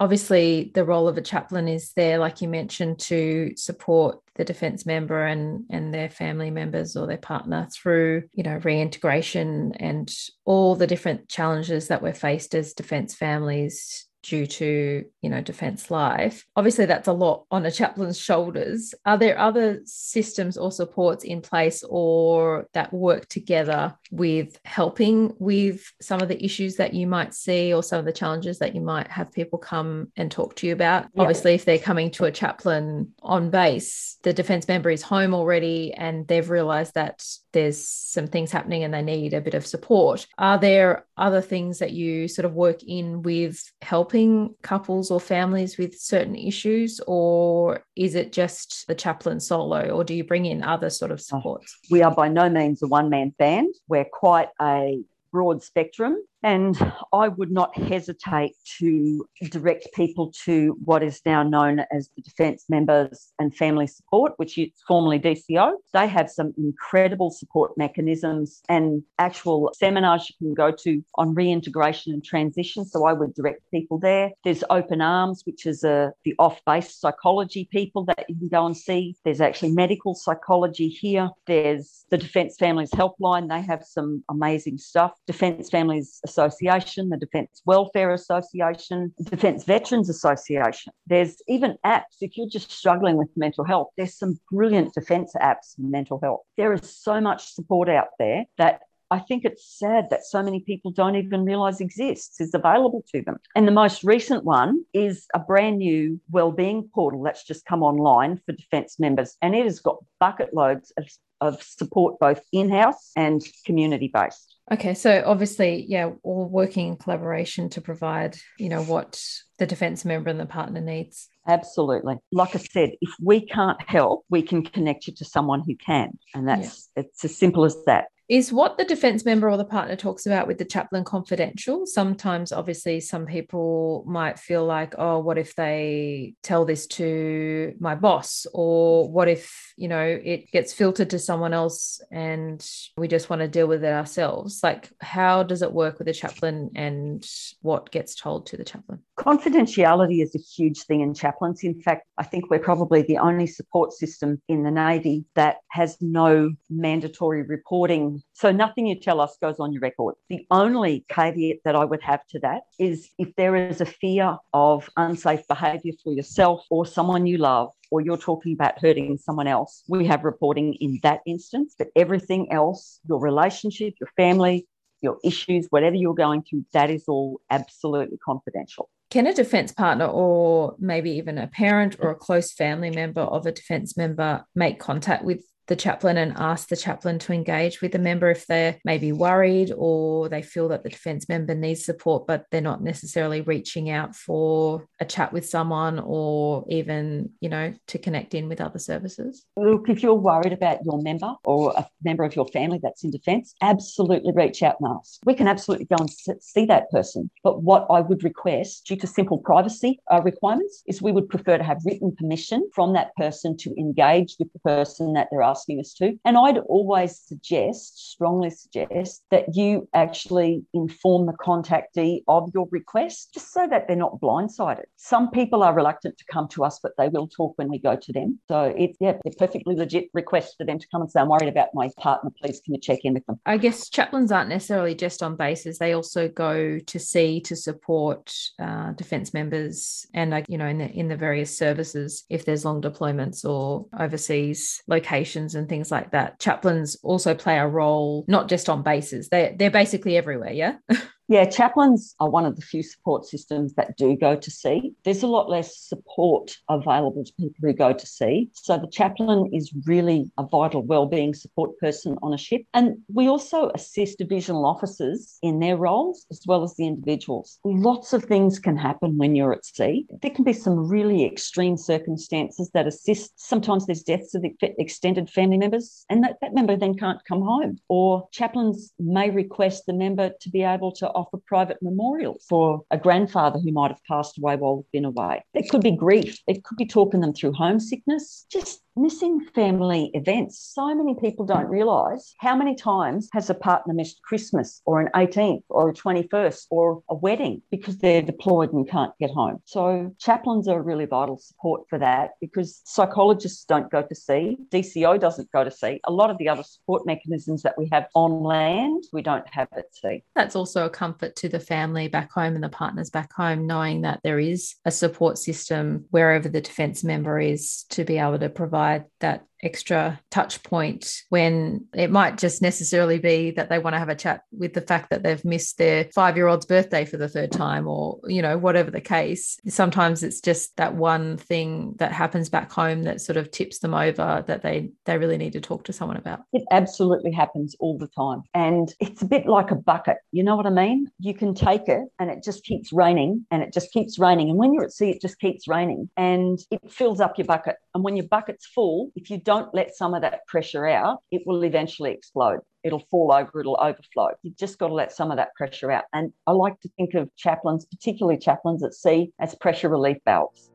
obviously 0.00 0.72
the 0.74 0.84
role 0.84 1.06
of 1.06 1.16
a 1.16 1.22
chaplain 1.22 1.68
is 1.68 1.92
there, 1.92 2.18
like 2.18 2.40
you 2.40 2.48
mentioned, 2.48 2.98
to 2.98 3.52
support 3.56 4.18
the 4.34 4.44
defence 4.44 4.84
member 4.84 5.24
and 5.24 5.64
and 5.70 5.94
their 5.94 6.10
family 6.10 6.50
members 6.50 6.96
or 6.96 7.06
their 7.06 7.16
partner 7.16 7.68
through, 7.72 8.24
you 8.32 8.42
know, 8.42 8.60
reintegration 8.64 9.72
and 9.78 10.12
all 10.44 10.74
the 10.74 10.88
different 10.88 11.28
challenges 11.28 11.88
that 11.88 12.02
we're 12.02 12.12
faced 12.12 12.54
as 12.54 12.74
defence 12.74 13.14
families 13.14 14.06
due 14.26 14.46
to 14.46 15.04
you 15.22 15.30
know 15.30 15.40
defense 15.40 15.90
life. 15.90 16.44
Obviously 16.56 16.86
that's 16.86 17.08
a 17.08 17.12
lot 17.12 17.44
on 17.50 17.64
a 17.66 17.70
chaplain's 17.70 18.18
shoulders. 18.18 18.94
Are 19.04 19.18
there 19.18 19.38
other 19.38 19.80
systems 19.84 20.56
or 20.56 20.72
supports 20.72 21.24
in 21.24 21.40
place 21.40 21.84
or 21.88 22.66
that 22.74 22.92
work 22.92 23.28
together 23.28 23.94
with 24.10 24.58
helping 24.64 25.34
with 25.38 25.92
some 26.00 26.20
of 26.20 26.28
the 26.28 26.44
issues 26.44 26.76
that 26.76 26.94
you 26.94 27.06
might 27.06 27.34
see 27.34 27.72
or 27.72 27.82
some 27.82 27.98
of 27.98 28.04
the 28.04 28.12
challenges 28.12 28.58
that 28.58 28.74
you 28.74 28.80
might 28.80 29.08
have 29.08 29.32
people 29.32 29.58
come 29.58 30.08
and 30.16 30.30
talk 30.30 30.54
to 30.56 30.66
you 30.66 30.72
about 30.72 31.06
obviously 31.16 31.54
if 31.54 31.64
they're 31.64 31.78
coming 31.78 32.10
to 32.10 32.24
a 32.24 32.30
chaplain 32.30 33.12
on 33.22 33.50
base 33.50 34.18
the 34.22 34.32
defense 34.32 34.68
member 34.68 34.90
is 34.90 35.02
home 35.02 35.34
already 35.34 35.92
and 35.94 36.26
they've 36.28 36.50
realized 36.50 36.94
that 36.94 37.24
there's 37.52 37.86
some 37.86 38.26
things 38.26 38.52
happening 38.52 38.84
and 38.84 38.92
they 38.92 39.02
need 39.02 39.34
a 39.34 39.40
bit 39.40 39.54
of 39.54 39.66
support 39.66 40.26
are 40.38 40.58
there 40.58 41.06
other 41.16 41.40
things 41.40 41.78
that 41.78 41.92
you 41.92 42.28
sort 42.28 42.44
of 42.44 42.52
work 42.52 42.82
in 42.82 43.22
with 43.22 43.72
helping 43.80 44.54
couples 44.62 45.10
or 45.10 45.18
families 45.18 45.78
with 45.78 45.98
certain 45.98 46.36
issues, 46.36 47.00
or 47.06 47.84
is 47.96 48.14
it 48.14 48.32
just 48.32 48.86
the 48.86 48.94
chaplain 48.94 49.40
solo, 49.40 49.90
or 49.90 50.04
do 50.04 50.14
you 50.14 50.24
bring 50.24 50.44
in 50.44 50.62
other 50.62 50.90
sort 50.90 51.10
of 51.10 51.18
oh, 51.18 51.22
supports? 51.22 51.78
We 51.90 52.02
are 52.02 52.14
by 52.14 52.28
no 52.28 52.48
means 52.48 52.82
a 52.82 52.86
one 52.86 53.08
man 53.08 53.34
band. 53.38 53.74
We're 53.88 53.95
quite 54.04 54.48
a 54.60 55.00
broad 55.32 55.62
spectrum. 55.62 56.16
And 56.46 56.78
I 57.12 57.26
would 57.26 57.50
not 57.50 57.76
hesitate 57.76 58.52
to 58.78 59.26
direct 59.50 59.88
people 59.96 60.32
to 60.44 60.78
what 60.84 61.02
is 61.02 61.20
now 61.26 61.42
known 61.42 61.80
as 61.90 62.08
the 62.14 62.22
Defence 62.22 62.66
Members 62.68 63.32
and 63.40 63.52
Family 63.52 63.88
Support, 63.88 64.34
which 64.36 64.56
is 64.56 64.70
formerly 64.86 65.18
DCO. 65.18 65.72
They 65.92 66.06
have 66.06 66.30
some 66.30 66.54
incredible 66.56 67.32
support 67.32 67.76
mechanisms 67.76 68.62
and 68.68 69.02
actual 69.18 69.72
seminars 69.76 70.30
you 70.30 70.46
can 70.46 70.54
go 70.54 70.70
to 70.70 71.02
on 71.16 71.34
reintegration 71.34 72.12
and 72.12 72.24
transition. 72.24 72.84
So 72.84 73.06
I 73.06 73.12
would 73.12 73.34
direct 73.34 73.68
people 73.72 73.98
there. 73.98 74.30
There's 74.44 74.62
Open 74.70 75.00
Arms, 75.00 75.42
which 75.46 75.66
is 75.66 75.82
a, 75.82 76.12
the 76.24 76.36
off 76.38 76.64
base 76.64 76.94
psychology 76.94 77.68
people 77.72 78.04
that 78.04 78.24
you 78.28 78.36
can 78.36 78.46
go 78.46 78.66
and 78.66 78.76
see. 78.76 79.16
There's 79.24 79.40
actually 79.40 79.72
medical 79.72 80.14
psychology 80.14 80.90
here. 80.90 81.28
There's 81.48 82.04
the 82.10 82.18
Defence 82.18 82.54
Families 82.56 82.92
Helpline. 82.92 83.48
They 83.48 83.62
have 83.62 83.82
some 83.82 84.22
amazing 84.30 84.78
stuff. 84.78 85.10
Defence 85.26 85.70
Families 85.70 86.20
Association, 86.36 87.08
the 87.08 87.16
Defence 87.16 87.62
Welfare 87.64 88.12
Association, 88.12 89.14
Defence 89.22 89.64
Veterans 89.64 90.10
Association. 90.10 90.92
There's 91.06 91.36
even 91.48 91.76
apps. 91.84 92.16
If 92.20 92.36
you're 92.36 92.48
just 92.48 92.70
struggling 92.70 93.16
with 93.16 93.28
mental 93.36 93.64
health, 93.64 93.88
there's 93.96 94.18
some 94.18 94.38
brilliant 94.52 94.92
defence 94.92 95.32
apps 95.40 95.74
for 95.76 95.82
mental 95.82 96.20
health. 96.22 96.40
There 96.58 96.74
is 96.74 96.94
so 96.94 97.20
much 97.20 97.54
support 97.54 97.88
out 97.88 98.08
there 98.18 98.44
that 98.58 98.82
I 99.10 99.20
think 99.20 99.44
it's 99.44 99.78
sad 99.78 100.10
that 100.10 100.24
so 100.24 100.42
many 100.42 100.60
people 100.60 100.90
don't 100.90 101.16
even 101.16 101.44
realize 101.44 101.80
exists, 101.80 102.40
is 102.40 102.52
available 102.52 103.04
to 103.12 103.22
them. 103.22 103.36
And 103.54 103.66
the 103.66 103.72
most 103.72 104.02
recent 104.02 104.44
one 104.44 104.84
is 104.92 105.26
a 105.32 105.38
brand 105.38 105.78
new 105.78 106.20
wellbeing 106.30 106.90
portal 106.92 107.22
that's 107.22 107.44
just 107.44 107.64
come 107.64 107.82
online 107.82 108.40
for 108.44 108.52
defence 108.52 108.98
members. 108.98 109.36
And 109.40 109.54
it 109.54 109.64
has 109.64 109.78
got 109.78 110.04
bucket 110.18 110.52
loads 110.52 110.92
of, 110.98 111.08
of 111.40 111.62
support 111.62 112.18
both 112.18 112.42
in-house 112.52 113.12
and 113.14 113.40
community 113.64 114.10
based. 114.12 114.55
Okay, 114.72 114.94
so 114.94 115.22
obviously, 115.24 115.84
yeah, 115.88 116.10
all 116.24 116.48
working 116.48 116.88
in 116.88 116.96
collaboration 116.96 117.68
to 117.70 117.80
provide, 117.80 118.36
you 118.58 118.68
know, 118.68 118.82
what 118.82 119.22
the 119.58 119.66
defence 119.66 120.04
member 120.04 120.28
and 120.28 120.40
the 120.40 120.46
partner 120.46 120.80
needs. 120.80 121.28
Absolutely. 121.46 122.16
Like 122.32 122.56
I 122.56 122.58
said, 122.58 122.90
if 123.00 123.10
we 123.22 123.46
can't 123.46 123.80
help, 123.80 124.24
we 124.28 124.42
can 124.42 124.64
connect 124.64 125.06
you 125.06 125.14
to 125.14 125.24
someone 125.24 125.62
who 125.64 125.76
can. 125.76 126.18
And 126.34 126.48
that's 126.48 126.88
yeah. 126.96 127.04
it's 127.04 127.24
as 127.24 127.38
simple 127.38 127.64
as 127.64 127.76
that. 127.86 128.06
Is 128.28 128.52
what 128.52 128.76
the 128.76 128.84
defense 128.84 129.24
member 129.24 129.48
or 129.48 129.56
the 129.56 129.64
partner 129.64 129.94
talks 129.94 130.26
about 130.26 130.48
with 130.48 130.58
the 130.58 130.64
chaplain 130.64 131.04
confidential? 131.04 131.86
Sometimes, 131.86 132.50
obviously, 132.50 132.98
some 132.98 133.24
people 133.24 134.02
might 134.04 134.36
feel 134.36 134.64
like, 134.64 134.96
oh, 134.98 135.20
what 135.20 135.38
if 135.38 135.54
they 135.54 136.34
tell 136.42 136.64
this 136.64 136.88
to 136.88 137.74
my 137.78 137.94
boss? 137.94 138.44
Or 138.52 139.08
what 139.08 139.28
if, 139.28 139.72
you 139.76 139.86
know, 139.86 140.02
it 140.02 140.50
gets 140.50 140.72
filtered 140.72 141.10
to 141.10 141.20
someone 141.20 141.52
else 141.52 142.00
and 142.10 142.68
we 142.96 143.06
just 143.06 143.30
want 143.30 143.42
to 143.42 143.48
deal 143.48 143.68
with 143.68 143.84
it 143.84 143.92
ourselves? 143.92 144.58
Like, 144.60 144.90
how 145.00 145.44
does 145.44 145.62
it 145.62 145.72
work 145.72 145.98
with 145.98 146.08
the 146.08 146.12
chaplain 146.12 146.70
and 146.74 147.24
what 147.62 147.92
gets 147.92 148.16
told 148.16 148.46
to 148.46 148.56
the 148.56 148.64
chaplain? 148.64 149.04
Confidentiality 149.16 150.20
is 150.20 150.34
a 150.34 150.38
huge 150.38 150.82
thing 150.82 151.00
in 151.00 151.14
chaplains. 151.14 151.62
In 151.62 151.80
fact, 151.80 152.08
I 152.18 152.24
think 152.24 152.50
we're 152.50 152.58
probably 152.58 153.02
the 153.02 153.18
only 153.18 153.46
support 153.46 153.92
system 153.92 154.42
in 154.48 154.64
the 154.64 154.72
Navy 154.72 155.26
that 155.36 155.58
has 155.70 155.96
no 156.00 156.50
mandatory 156.68 157.42
reporting 157.42 158.15
so 158.32 158.52
nothing 158.52 158.86
you 158.86 158.98
tell 158.98 159.20
us 159.20 159.36
goes 159.40 159.60
on 159.60 159.72
your 159.72 159.80
record. 159.80 160.14
The 160.28 160.46
only 160.50 161.04
caveat 161.08 161.58
that 161.64 161.76
I 161.76 161.84
would 161.84 162.02
have 162.02 162.26
to 162.28 162.40
that 162.40 162.62
is 162.78 163.08
if 163.18 163.34
there 163.36 163.56
is 163.56 163.80
a 163.80 163.86
fear 163.86 164.36
of 164.52 164.88
unsafe 164.96 165.46
behaviour 165.48 165.92
for 166.02 166.12
yourself 166.12 166.64
or 166.70 166.86
someone 166.86 167.26
you 167.26 167.38
love, 167.38 167.70
or 167.90 168.00
you're 168.00 168.16
talking 168.16 168.52
about 168.52 168.78
hurting 168.80 169.18
someone 169.18 169.46
else, 169.46 169.82
we 169.88 170.06
have 170.06 170.24
reporting 170.24 170.74
in 170.74 170.98
that 171.02 171.20
instance. 171.26 171.74
But 171.78 171.88
everything 171.94 172.52
else, 172.52 173.00
your 173.08 173.20
relationship, 173.20 173.94
your 174.00 174.10
family, 174.16 174.66
your 175.02 175.18
issues, 175.24 175.66
whatever 175.70 175.96
you're 175.96 176.14
going 176.14 176.42
through, 176.42 176.64
that 176.72 176.90
is 176.90 177.04
all 177.06 177.40
absolutely 177.50 178.18
confidential. 178.24 178.88
Can 179.10 179.26
a 179.26 179.34
defence 179.34 179.72
partner 179.72 180.06
or 180.06 180.74
maybe 180.78 181.12
even 181.12 181.38
a 181.38 181.46
parent 181.46 181.96
or 182.00 182.10
a 182.10 182.14
close 182.16 182.52
family 182.52 182.90
member 182.90 183.20
of 183.20 183.46
a 183.46 183.52
defence 183.52 183.96
member 183.96 184.44
make 184.54 184.80
contact 184.80 185.24
with 185.24 185.44
the 185.66 185.76
chaplain 185.76 186.16
and 186.16 186.32
ask 186.36 186.68
the 186.68 186.76
chaplain 186.76 187.18
to 187.18 187.32
engage 187.32 187.80
with 187.80 187.92
the 187.92 187.98
member 187.98 188.30
if 188.30 188.46
they're 188.46 188.78
maybe 188.84 189.12
worried 189.12 189.72
or 189.76 190.28
they 190.28 190.42
feel 190.42 190.68
that 190.68 190.82
the 190.82 190.88
defence 190.88 191.28
member 191.28 191.54
needs 191.54 191.84
support, 191.84 192.26
but 192.26 192.46
they're 192.50 192.60
not 192.60 192.82
necessarily 192.82 193.40
reaching 193.40 193.90
out 193.90 194.14
for 194.14 194.86
a 195.00 195.04
chat 195.04 195.32
with 195.32 195.48
someone 195.48 196.00
or 196.04 196.64
even, 196.68 197.30
you 197.40 197.48
know, 197.48 197.74
to 197.88 197.98
connect 197.98 198.34
in 198.34 198.48
with 198.48 198.60
other 198.60 198.78
services? 198.78 199.44
Look, 199.56 199.88
if 199.88 200.02
you're 200.02 200.14
worried 200.14 200.52
about 200.52 200.84
your 200.84 201.00
member 201.02 201.34
or 201.44 201.72
a 201.76 201.86
member 202.02 202.24
of 202.24 202.36
your 202.36 202.46
family 202.48 202.78
that's 202.82 203.04
in 203.04 203.10
defence, 203.10 203.54
absolutely 203.60 204.32
reach 204.34 204.62
out 204.62 204.76
and 204.80 204.94
ask. 204.96 205.20
We 205.24 205.34
can 205.34 205.48
absolutely 205.48 205.86
go 205.86 205.96
and 205.98 206.10
see 206.40 206.66
that 206.66 206.90
person. 206.90 207.30
But 207.42 207.62
what 207.62 207.86
I 207.90 208.00
would 208.00 208.22
request, 208.22 208.86
due 208.86 208.96
to 208.96 209.06
simple 209.06 209.38
privacy 209.38 210.00
uh, 210.10 210.22
requirements, 210.22 210.82
is 210.86 211.02
we 211.02 211.12
would 211.12 211.28
prefer 211.28 211.58
to 211.58 211.64
have 211.64 211.82
written 211.84 212.14
permission 212.14 212.68
from 212.74 212.92
that 212.92 213.14
person 213.16 213.56
to 213.58 213.74
engage 213.76 214.36
with 214.38 214.52
the 214.52 214.58
person 214.60 215.12
that 215.14 215.28
they're 215.30 215.42
asking 215.42 215.55
asking 215.56 215.80
us 215.80 215.94
to. 215.94 216.18
And 216.24 216.36
I'd 216.36 216.58
always 216.58 217.18
suggest, 217.18 218.10
strongly 218.12 218.50
suggest, 218.50 219.24
that 219.30 219.54
you 219.54 219.88
actually 219.94 220.64
inform 220.74 221.26
the 221.26 221.32
contactee 221.32 222.22
of 222.28 222.50
your 222.54 222.68
request 222.70 223.34
just 223.34 223.52
so 223.52 223.66
that 223.68 223.86
they're 223.86 223.96
not 223.96 224.20
blindsided. 224.20 224.84
Some 224.96 225.30
people 225.30 225.62
are 225.62 225.74
reluctant 225.74 226.18
to 226.18 226.24
come 226.30 226.48
to 226.48 226.64
us, 226.64 226.78
but 226.82 226.92
they 226.98 227.08
will 227.08 227.28
talk 227.28 227.54
when 227.56 227.68
we 227.68 227.78
go 227.78 227.96
to 227.96 228.12
them. 228.12 228.38
So 228.48 228.74
it's 228.76 228.96
yeah, 229.00 229.14
they're 229.24 229.32
perfectly 229.38 229.76
legit 229.76 230.10
request 230.12 230.54
for 230.58 230.64
them 230.64 230.78
to 230.78 230.86
come 230.90 231.02
and 231.02 231.10
say, 231.10 231.20
I'm 231.20 231.28
worried 231.28 231.48
about 231.48 231.68
my 231.74 231.90
partner. 231.98 232.30
Please 232.40 232.60
can 232.64 232.74
you 232.74 232.80
check 232.80 233.00
in 233.04 233.14
with 233.14 233.26
them? 233.26 233.40
I 233.46 233.56
guess 233.56 233.88
chaplains 233.88 234.32
aren't 234.32 234.48
necessarily 234.48 234.94
just 234.94 235.22
on 235.22 235.36
bases. 235.36 235.78
They 235.78 235.92
also 235.92 236.28
go 236.28 236.78
to 236.78 236.98
sea 236.98 237.40
to 237.42 237.56
support 237.56 238.34
uh, 238.60 238.92
defence 238.92 239.32
members 239.32 240.06
and 240.14 240.34
uh, 240.34 240.42
you 240.48 240.58
know 240.58 240.66
in 240.66 240.78
the 240.78 240.90
in 240.90 241.08
the 241.08 241.16
various 241.16 241.56
services 241.56 242.24
if 242.28 242.44
there's 242.44 242.64
long 242.64 242.80
deployments 242.80 243.44
or 243.44 243.86
overseas 243.98 244.82
locations 244.88 245.45
and 245.54 245.68
things 245.68 245.90
like 245.90 246.10
that. 246.12 246.38
Chaplains 246.40 246.96
also 247.02 247.34
play 247.34 247.58
a 247.58 247.66
role 247.66 248.24
not 248.28 248.48
just 248.48 248.68
on 248.68 248.82
bases; 248.82 249.28
they 249.28 249.54
they're 249.58 249.70
basically 249.70 250.16
everywhere. 250.16 250.52
Yeah. 250.52 250.76
Yeah, 251.28 251.44
chaplains 251.44 252.14
are 252.20 252.30
one 252.30 252.46
of 252.46 252.54
the 252.54 252.62
few 252.62 252.84
support 252.84 253.24
systems 253.24 253.74
that 253.74 253.96
do 253.96 254.16
go 254.16 254.36
to 254.36 254.50
sea. 254.50 254.92
There's 255.04 255.24
a 255.24 255.26
lot 255.26 255.48
less 255.48 255.76
support 255.76 256.56
available 256.68 257.24
to 257.24 257.32
people 257.32 257.56
who 257.62 257.72
go 257.72 257.92
to 257.92 258.06
sea. 258.06 258.48
So 258.52 258.78
the 258.78 258.86
chaplain 258.86 259.50
is 259.52 259.72
really 259.86 260.30
a 260.38 260.44
vital 260.46 260.82
wellbeing 260.82 261.34
support 261.34 261.76
person 261.78 262.16
on 262.22 262.32
a 262.32 262.38
ship. 262.38 262.62
And 262.74 262.98
we 263.12 263.26
also 263.28 263.70
assist 263.74 264.18
divisional 264.18 264.66
officers 264.66 265.38
in 265.42 265.58
their 265.58 265.76
roles 265.76 266.26
as 266.30 266.42
well 266.46 266.62
as 266.62 266.76
the 266.76 266.86
individuals. 266.86 267.58
Lots 267.64 268.12
of 268.12 268.24
things 268.24 268.60
can 268.60 268.76
happen 268.76 269.18
when 269.18 269.34
you're 269.34 269.52
at 269.52 269.64
sea. 269.64 270.06
There 270.22 270.30
can 270.30 270.44
be 270.44 270.52
some 270.52 270.88
really 270.88 271.24
extreme 271.24 271.76
circumstances 271.76 272.70
that 272.72 272.86
assist. 272.86 273.32
Sometimes 273.34 273.86
there's 273.86 274.04
deaths 274.04 274.34
of 274.36 274.44
extended 274.60 275.28
family 275.28 275.58
members, 275.58 276.04
and 276.08 276.22
that, 276.22 276.36
that 276.40 276.54
member 276.54 276.76
then 276.76 276.94
can't 276.94 277.24
come 277.24 277.42
home. 277.42 277.78
Or 277.88 278.28
chaplains 278.30 278.92
may 279.00 279.30
request 279.30 279.86
the 279.86 279.92
member 279.92 280.30
to 280.40 280.50
be 280.50 280.62
able 280.62 280.92
to 280.92 281.15
offer 281.16 281.38
private 281.46 281.78
memorials 281.82 282.44
for 282.48 282.82
a 282.90 282.98
grandfather 282.98 283.58
who 283.58 283.72
might 283.72 283.90
have 283.90 284.04
passed 284.04 284.38
away 284.38 284.56
while 284.56 284.76
they've 284.76 284.92
been 284.92 285.04
away. 285.04 285.42
It 285.54 285.68
could 285.70 285.82
be 285.82 285.90
grief. 285.90 286.38
It 286.46 286.62
could 286.64 286.76
be 286.76 286.86
talking 286.86 287.20
them 287.20 287.32
through 287.32 287.54
homesickness. 287.54 288.46
Just 288.50 288.82
missing 288.96 289.40
family 289.54 290.10
events. 290.14 290.58
So 290.74 290.94
many 290.94 291.14
people 291.20 291.44
don't 291.44 291.68
realise 291.68 292.34
how 292.38 292.56
many 292.56 292.74
times 292.74 293.28
has 293.32 293.50
a 293.50 293.54
partner 293.54 293.92
missed 293.92 294.22
Christmas 294.22 294.80
or 294.86 295.00
an 295.00 295.08
18th 295.14 295.62
or 295.68 295.90
a 295.90 295.92
21st 295.92 296.66
or 296.70 297.02
a 297.10 297.14
wedding 297.14 297.62
because 297.70 297.98
they're 297.98 298.22
deployed 298.22 298.72
and 298.72 298.88
can't 298.88 299.12
get 299.20 299.30
home. 299.30 299.60
So 299.66 300.14
chaplains 300.18 300.66
are 300.66 300.82
really 300.82 301.04
vital 301.04 301.38
support 301.38 301.82
for 301.90 301.98
that 301.98 302.32
because 302.40 302.80
psychologists 302.84 303.64
don't 303.64 303.90
go 303.90 304.02
to 304.02 304.14
sea, 304.14 304.56
DCO 304.70 305.20
doesn't 305.20 305.52
go 305.52 305.62
to 305.62 305.70
sea. 305.70 306.00
A 306.04 306.12
lot 306.12 306.30
of 306.30 306.38
the 306.38 306.48
other 306.48 306.62
support 306.62 307.06
mechanisms 307.06 307.62
that 307.62 307.76
we 307.76 307.88
have 307.92 308.06
on 308.14 308.42
land, 308.42 309.04
we 309.12 309.22
don't 309.22 309.46
have 309.50 309.68
at 309.76 309.94
sea. 309.94 310.24
That's 310.34 310.56
also 310.56 310.86
a 310.86 310.90
comfort 311.06 311.36
to 311.36 311.48
the 311.48 311.60
family 311.60 312.08
back 312.08 312.32
home 312.32 312.56
and 312.56 312.64
the 312.64 312.68
partners 312.68 313.10
back 313.10 313.32
home, 313.32 313.66
knowing 313.66 314.00
that 314.00 314.20
there 314.24 314.40
is 314.40 314.74
a 314.84 314.90
support 314.90 315.38
system 315.38 316.04
wherever 316.10 316.48
the 316.48 316.60
defence 316.60 317.04
member 317.04 317.38
is 317.38 317.84
to 317.90 318.04
be 318.04 318.18
able 318.18 318.38
to 318.38 318.48
provide 318.48 319.04
that 319.20 319.44
extra 319.66 320.18
touch 320.30 320.62
point 320.62 321.22
when 321.28 321.84
it 321.92 322.10
might 322.10 322.38
just 322.38 322.62
necessarily 322.62 323.18
be 323.18 323.50
that 323.50 323.68
they 323.68 323.78
want 323.78 323.94
to 323.94 323.98
have 323.98 324.08
a 324.08 324.14
chat 324.14 324.42
with 324.52 324.72
the 324.72 324.80
fact 324.80 325.10
that 325.10 325.22
they've 325.22 325.44
missed 325.44 325.76
their 325.76 326.04
five 326.14 326.36
year 326.36 326.46
old's 326.46 326.64
birthday 326.64 327.04
for 327.04 327.16
the 327.16 327.28
third 327.28 327.52
time 327.52 327.86
or 327.86 328.18
you 328.26 328.40
know 328.40 328.56
whatever 328.56 328.90
the 328.90 329.00
case. 329.00 329.58
Sometimes 329.68 330.22
it's 330.22 330.40
just 330.40 330.76
that 330.76 330.94
one 330.94 331.36
thing 331.36 331.94
that 331.98 332.12
happens 332.12 332.48
back 332.48 332.70
home 332.72 333.02
that 333.02 333.20
sort 333.20 333.36
of 333.36 333.50
tips 333.50 333.80
them 333.80 333.92
over 333.92 334.44
that 334.46 334.62
they 334.62 334.90
they 335.04 335.18
really 335.18 335.36
need 335.36 335.52
to 335.52 335.60
talk 335.60 335.84
to 335.84 335.92
someone 335.92 336.16
about. 336.16 336.40
It 336.52 336.64
absolutely 336.70 337.32
happens 337.32 337.74
all 337.80 337.98
the 337.98 338.08
time 338.08 338.44
and 338.54 338.94
it's 339.00 339.22
a 339.22 339.26
bit 339.26 339.46
like 339.46 339.70
a 339.70 339.74
bucket 339.74 340.18
you 340.32 340.44
know 340.44 340.56
what 340.56 340.66
i 340.66 340.70
mean? 340.70 341.10
You 341.18 341.34
can 341.34 341.54
take 341.54 341.88
it 341.88 342.04
and 342.18 342.30
it 342.30 342.42
just 342.44 342.64
keeps 342.64 342.92
raining 342.92 343.46
and 343.50 343.62
it 343.62 343.72
just 343.72 343.90
keeps 343.92 344.18
raining 344.18 344.50
and 344.50 344.58
when 344.58 344.72
you're 344.72 344.84
at 344.84 344.92
sea 344.92 345.10
it 345.10 345.20
just 345.20 345.38
keeps 345.40 345.66
raining 345.66 346.08
and 346.16 346.58
it 346.70 346.80
fills 346.90 347.20
up 347.20 347.38
your 347.38 347.46
bucket 347.46 347.76
and 347.96 348.04
when 348.04 348.14
your 348.14 348.26
bucket's 348.26 348.66
full 348.66 349.10
if 349.16 349.30
you 349.30 349.38
don't 349.38 349.74
let 349.74 349.96
some 349.96 350.12
of 350.12 350.20
that 350.20 350.46
pressure 350.46 350.86
out, 350.86 351.20
it 351.30 351.40
will 351.46 351.64
eventually 351.64 352.12
explode. 352.12 352.60
It'll 352.84 353.06
fall 353.10 353.32
over, 353.32 353.58
it'll 353.58 353.80
overflow. 353.80 354.28
You've 354.42 354.58
just 354.58 354.78
got 354.78 354.88
to 354.88 354.92
let 354.92 355.12
some 355.12 355.30
of 355.30 355.38
that 355.38 355.54
pressure 355.54 355.90
out. 355.90 356.04
And 356.12 356.30
I 356.46 356.52
like 356.52 356.78
to 356.82 356.90
think 356.98 357.14
of 357.14 357.34
chaplains, 357.36 357.86
particularly 357.86 358.38
chaplains 358.38 358.84
at 358.84 358.92
sea, 358.92 359.32
as 359.40 359.54
pressure 359.54 359.88
relief 359.88 360.18
valves. 360.26 360.68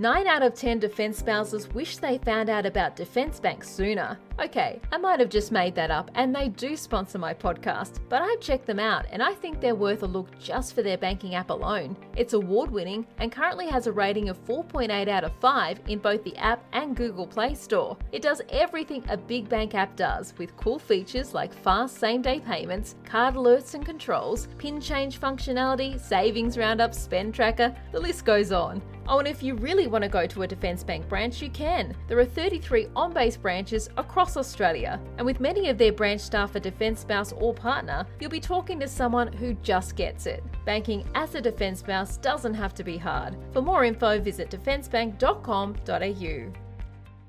Nine 0.00 0.28
out 0.28 0.44
of 0.44 0.54
10 0.54 0.78
defence 0.78 1.18
spouses 1.18 1.68
wish 1.70 1.96
they 1.96 2.18
found 2.18 2.48
out 2.48 2.64
about 2.64 2.94
Defence 2.94 3.40
Bank 3.40 3.64
sooner. 3.64 4.16
Okay, 4.38 4.80
I 4.92 4.96
might 4.96 5.18
have 5.18 5.28
just 5.28 5.50
made 5.50 5.74
that 5.74 5.90
up, 5.90 6.12
and 6.14 6.32
they 6.32 6.50
do 6.50 6.76
sponsor 6.76 7.18
my 7.18 7.34
podcast, 7.34 7.98
but 8.08 8.22
I've 8.22 8.38
checked 8.38 8.66
them 8.66 8.78
out 8.78 9.06
and 9.10 9.20
I 9.20 9.32
think 9.32 9.60
they're 9.60 9.74
worth 9.74 10.04
a 10.04 10.06
look 10.06 10.38
just 10.38 10.76
for 10.76 10.82
their 10.82 10.98
banking 10.98 11.34
app 11.34 11.50
alone. 11.50 11.96
It's 12.14 12.34
award 12.34 12.70
winning 12.70 13.08
and 13.18 13.32
currently 13.32 13.66
has 13.66 13.88
a 13.88 13.92
rating 13.92 14.28
of 14.28 14.40
4.8 14.46 15.08
out 15.08 15.24
of 15.24 15.32
5 15.40 15.80
in 15.88 15.98
both 15.98 16.22
the 16.22 16.36
app 16.36 16.64
and 16.72 16.96
Google 16.96 17.26
Play 17.26 17.56
Store. 17.56 17.96
It 18.12 18.22
does 18.22 18.40
everything 18.50 19.02
a 19.08 19.16
big 19.16 19.48
bank 19.48 19.74
app 19.74 19.96
does, 19.96 20.32
with 20.38 20.56
cool 20.56 20.78
features 20.78 21.34
like 21.34 21.52
fast 21.52 21.98
same 21.98 22.22
day 22.22 22.38
payments, 22.38 22.94
card 23.04 23.34
alerts 23.34 23.74
and 23.74 23.84
controls, 23.84 24.46
pin 24.58 24.80
change 24.80 25.18
functionality, 25.18 26.00
savings 26.00 26.56
roundup, 26.56 26.94
spend 26.94 27.34
tracker, 27.34 27.74
the 27.90 27.98
list 27.98 28.24
goes 28.24 28.52
on. 28.52 28.80
Oh, 29.08 29.20
and 29.20 29.26
if 29.26 29.42
you 29.42 29.54
really 29.54 29.86
want 29.86 30.02
to 30.02 30.08
go 30.08 30.26
to 30.26 30.42
a 30.42 30.46
Defence 30.46 30.84
Bank 30.84 31.08
branch, 31.08 31.40
you 31.40 31.48
can. 31.48 31.96
There 32.08 32.18
are 32.18 32.26
33 32.26 32.88
on 32.94 33.14
base 33.14 33.38
branches 33.38 33.88
across 33.96 34.36
Australia, 34.36 35.00
and 35.16 35.24
with 35.24 35.40
many 35.40 35.70
of 35.70 35.78
their 35.78 35.92
branch 35.92 36.20
staff 36.20 36.54
a 36.54 36.60
Defence 36.60 37.00
spouse 37.00 37.32
or 37.32 37.54
partner, 37.54 38.06
you'll 38.20 38.30
be 38.30 38.38
talking 38.38 38.78
to 38.80 38.86
someone 38.86 39.32
who 39.32 39.54
just 39.54 39.96
gets 39.96 40.26
it. 40.26 40.44
Banking 40.66 41.08
as 41.14 41.34
a 41.34 41.40
Defence 41.40 41.80
spouse 41.80 42.18
doesn't 42.18 42.52
have 42.52 42.74
to 42.74 42.84
be 42.84 42.98
hard. 42.98 43.34
For 43.52 43.62
more 43.62 43.84
info, 43.84 44.20
visit 44.20 44.50
defencebank.com.au 44.50 46.52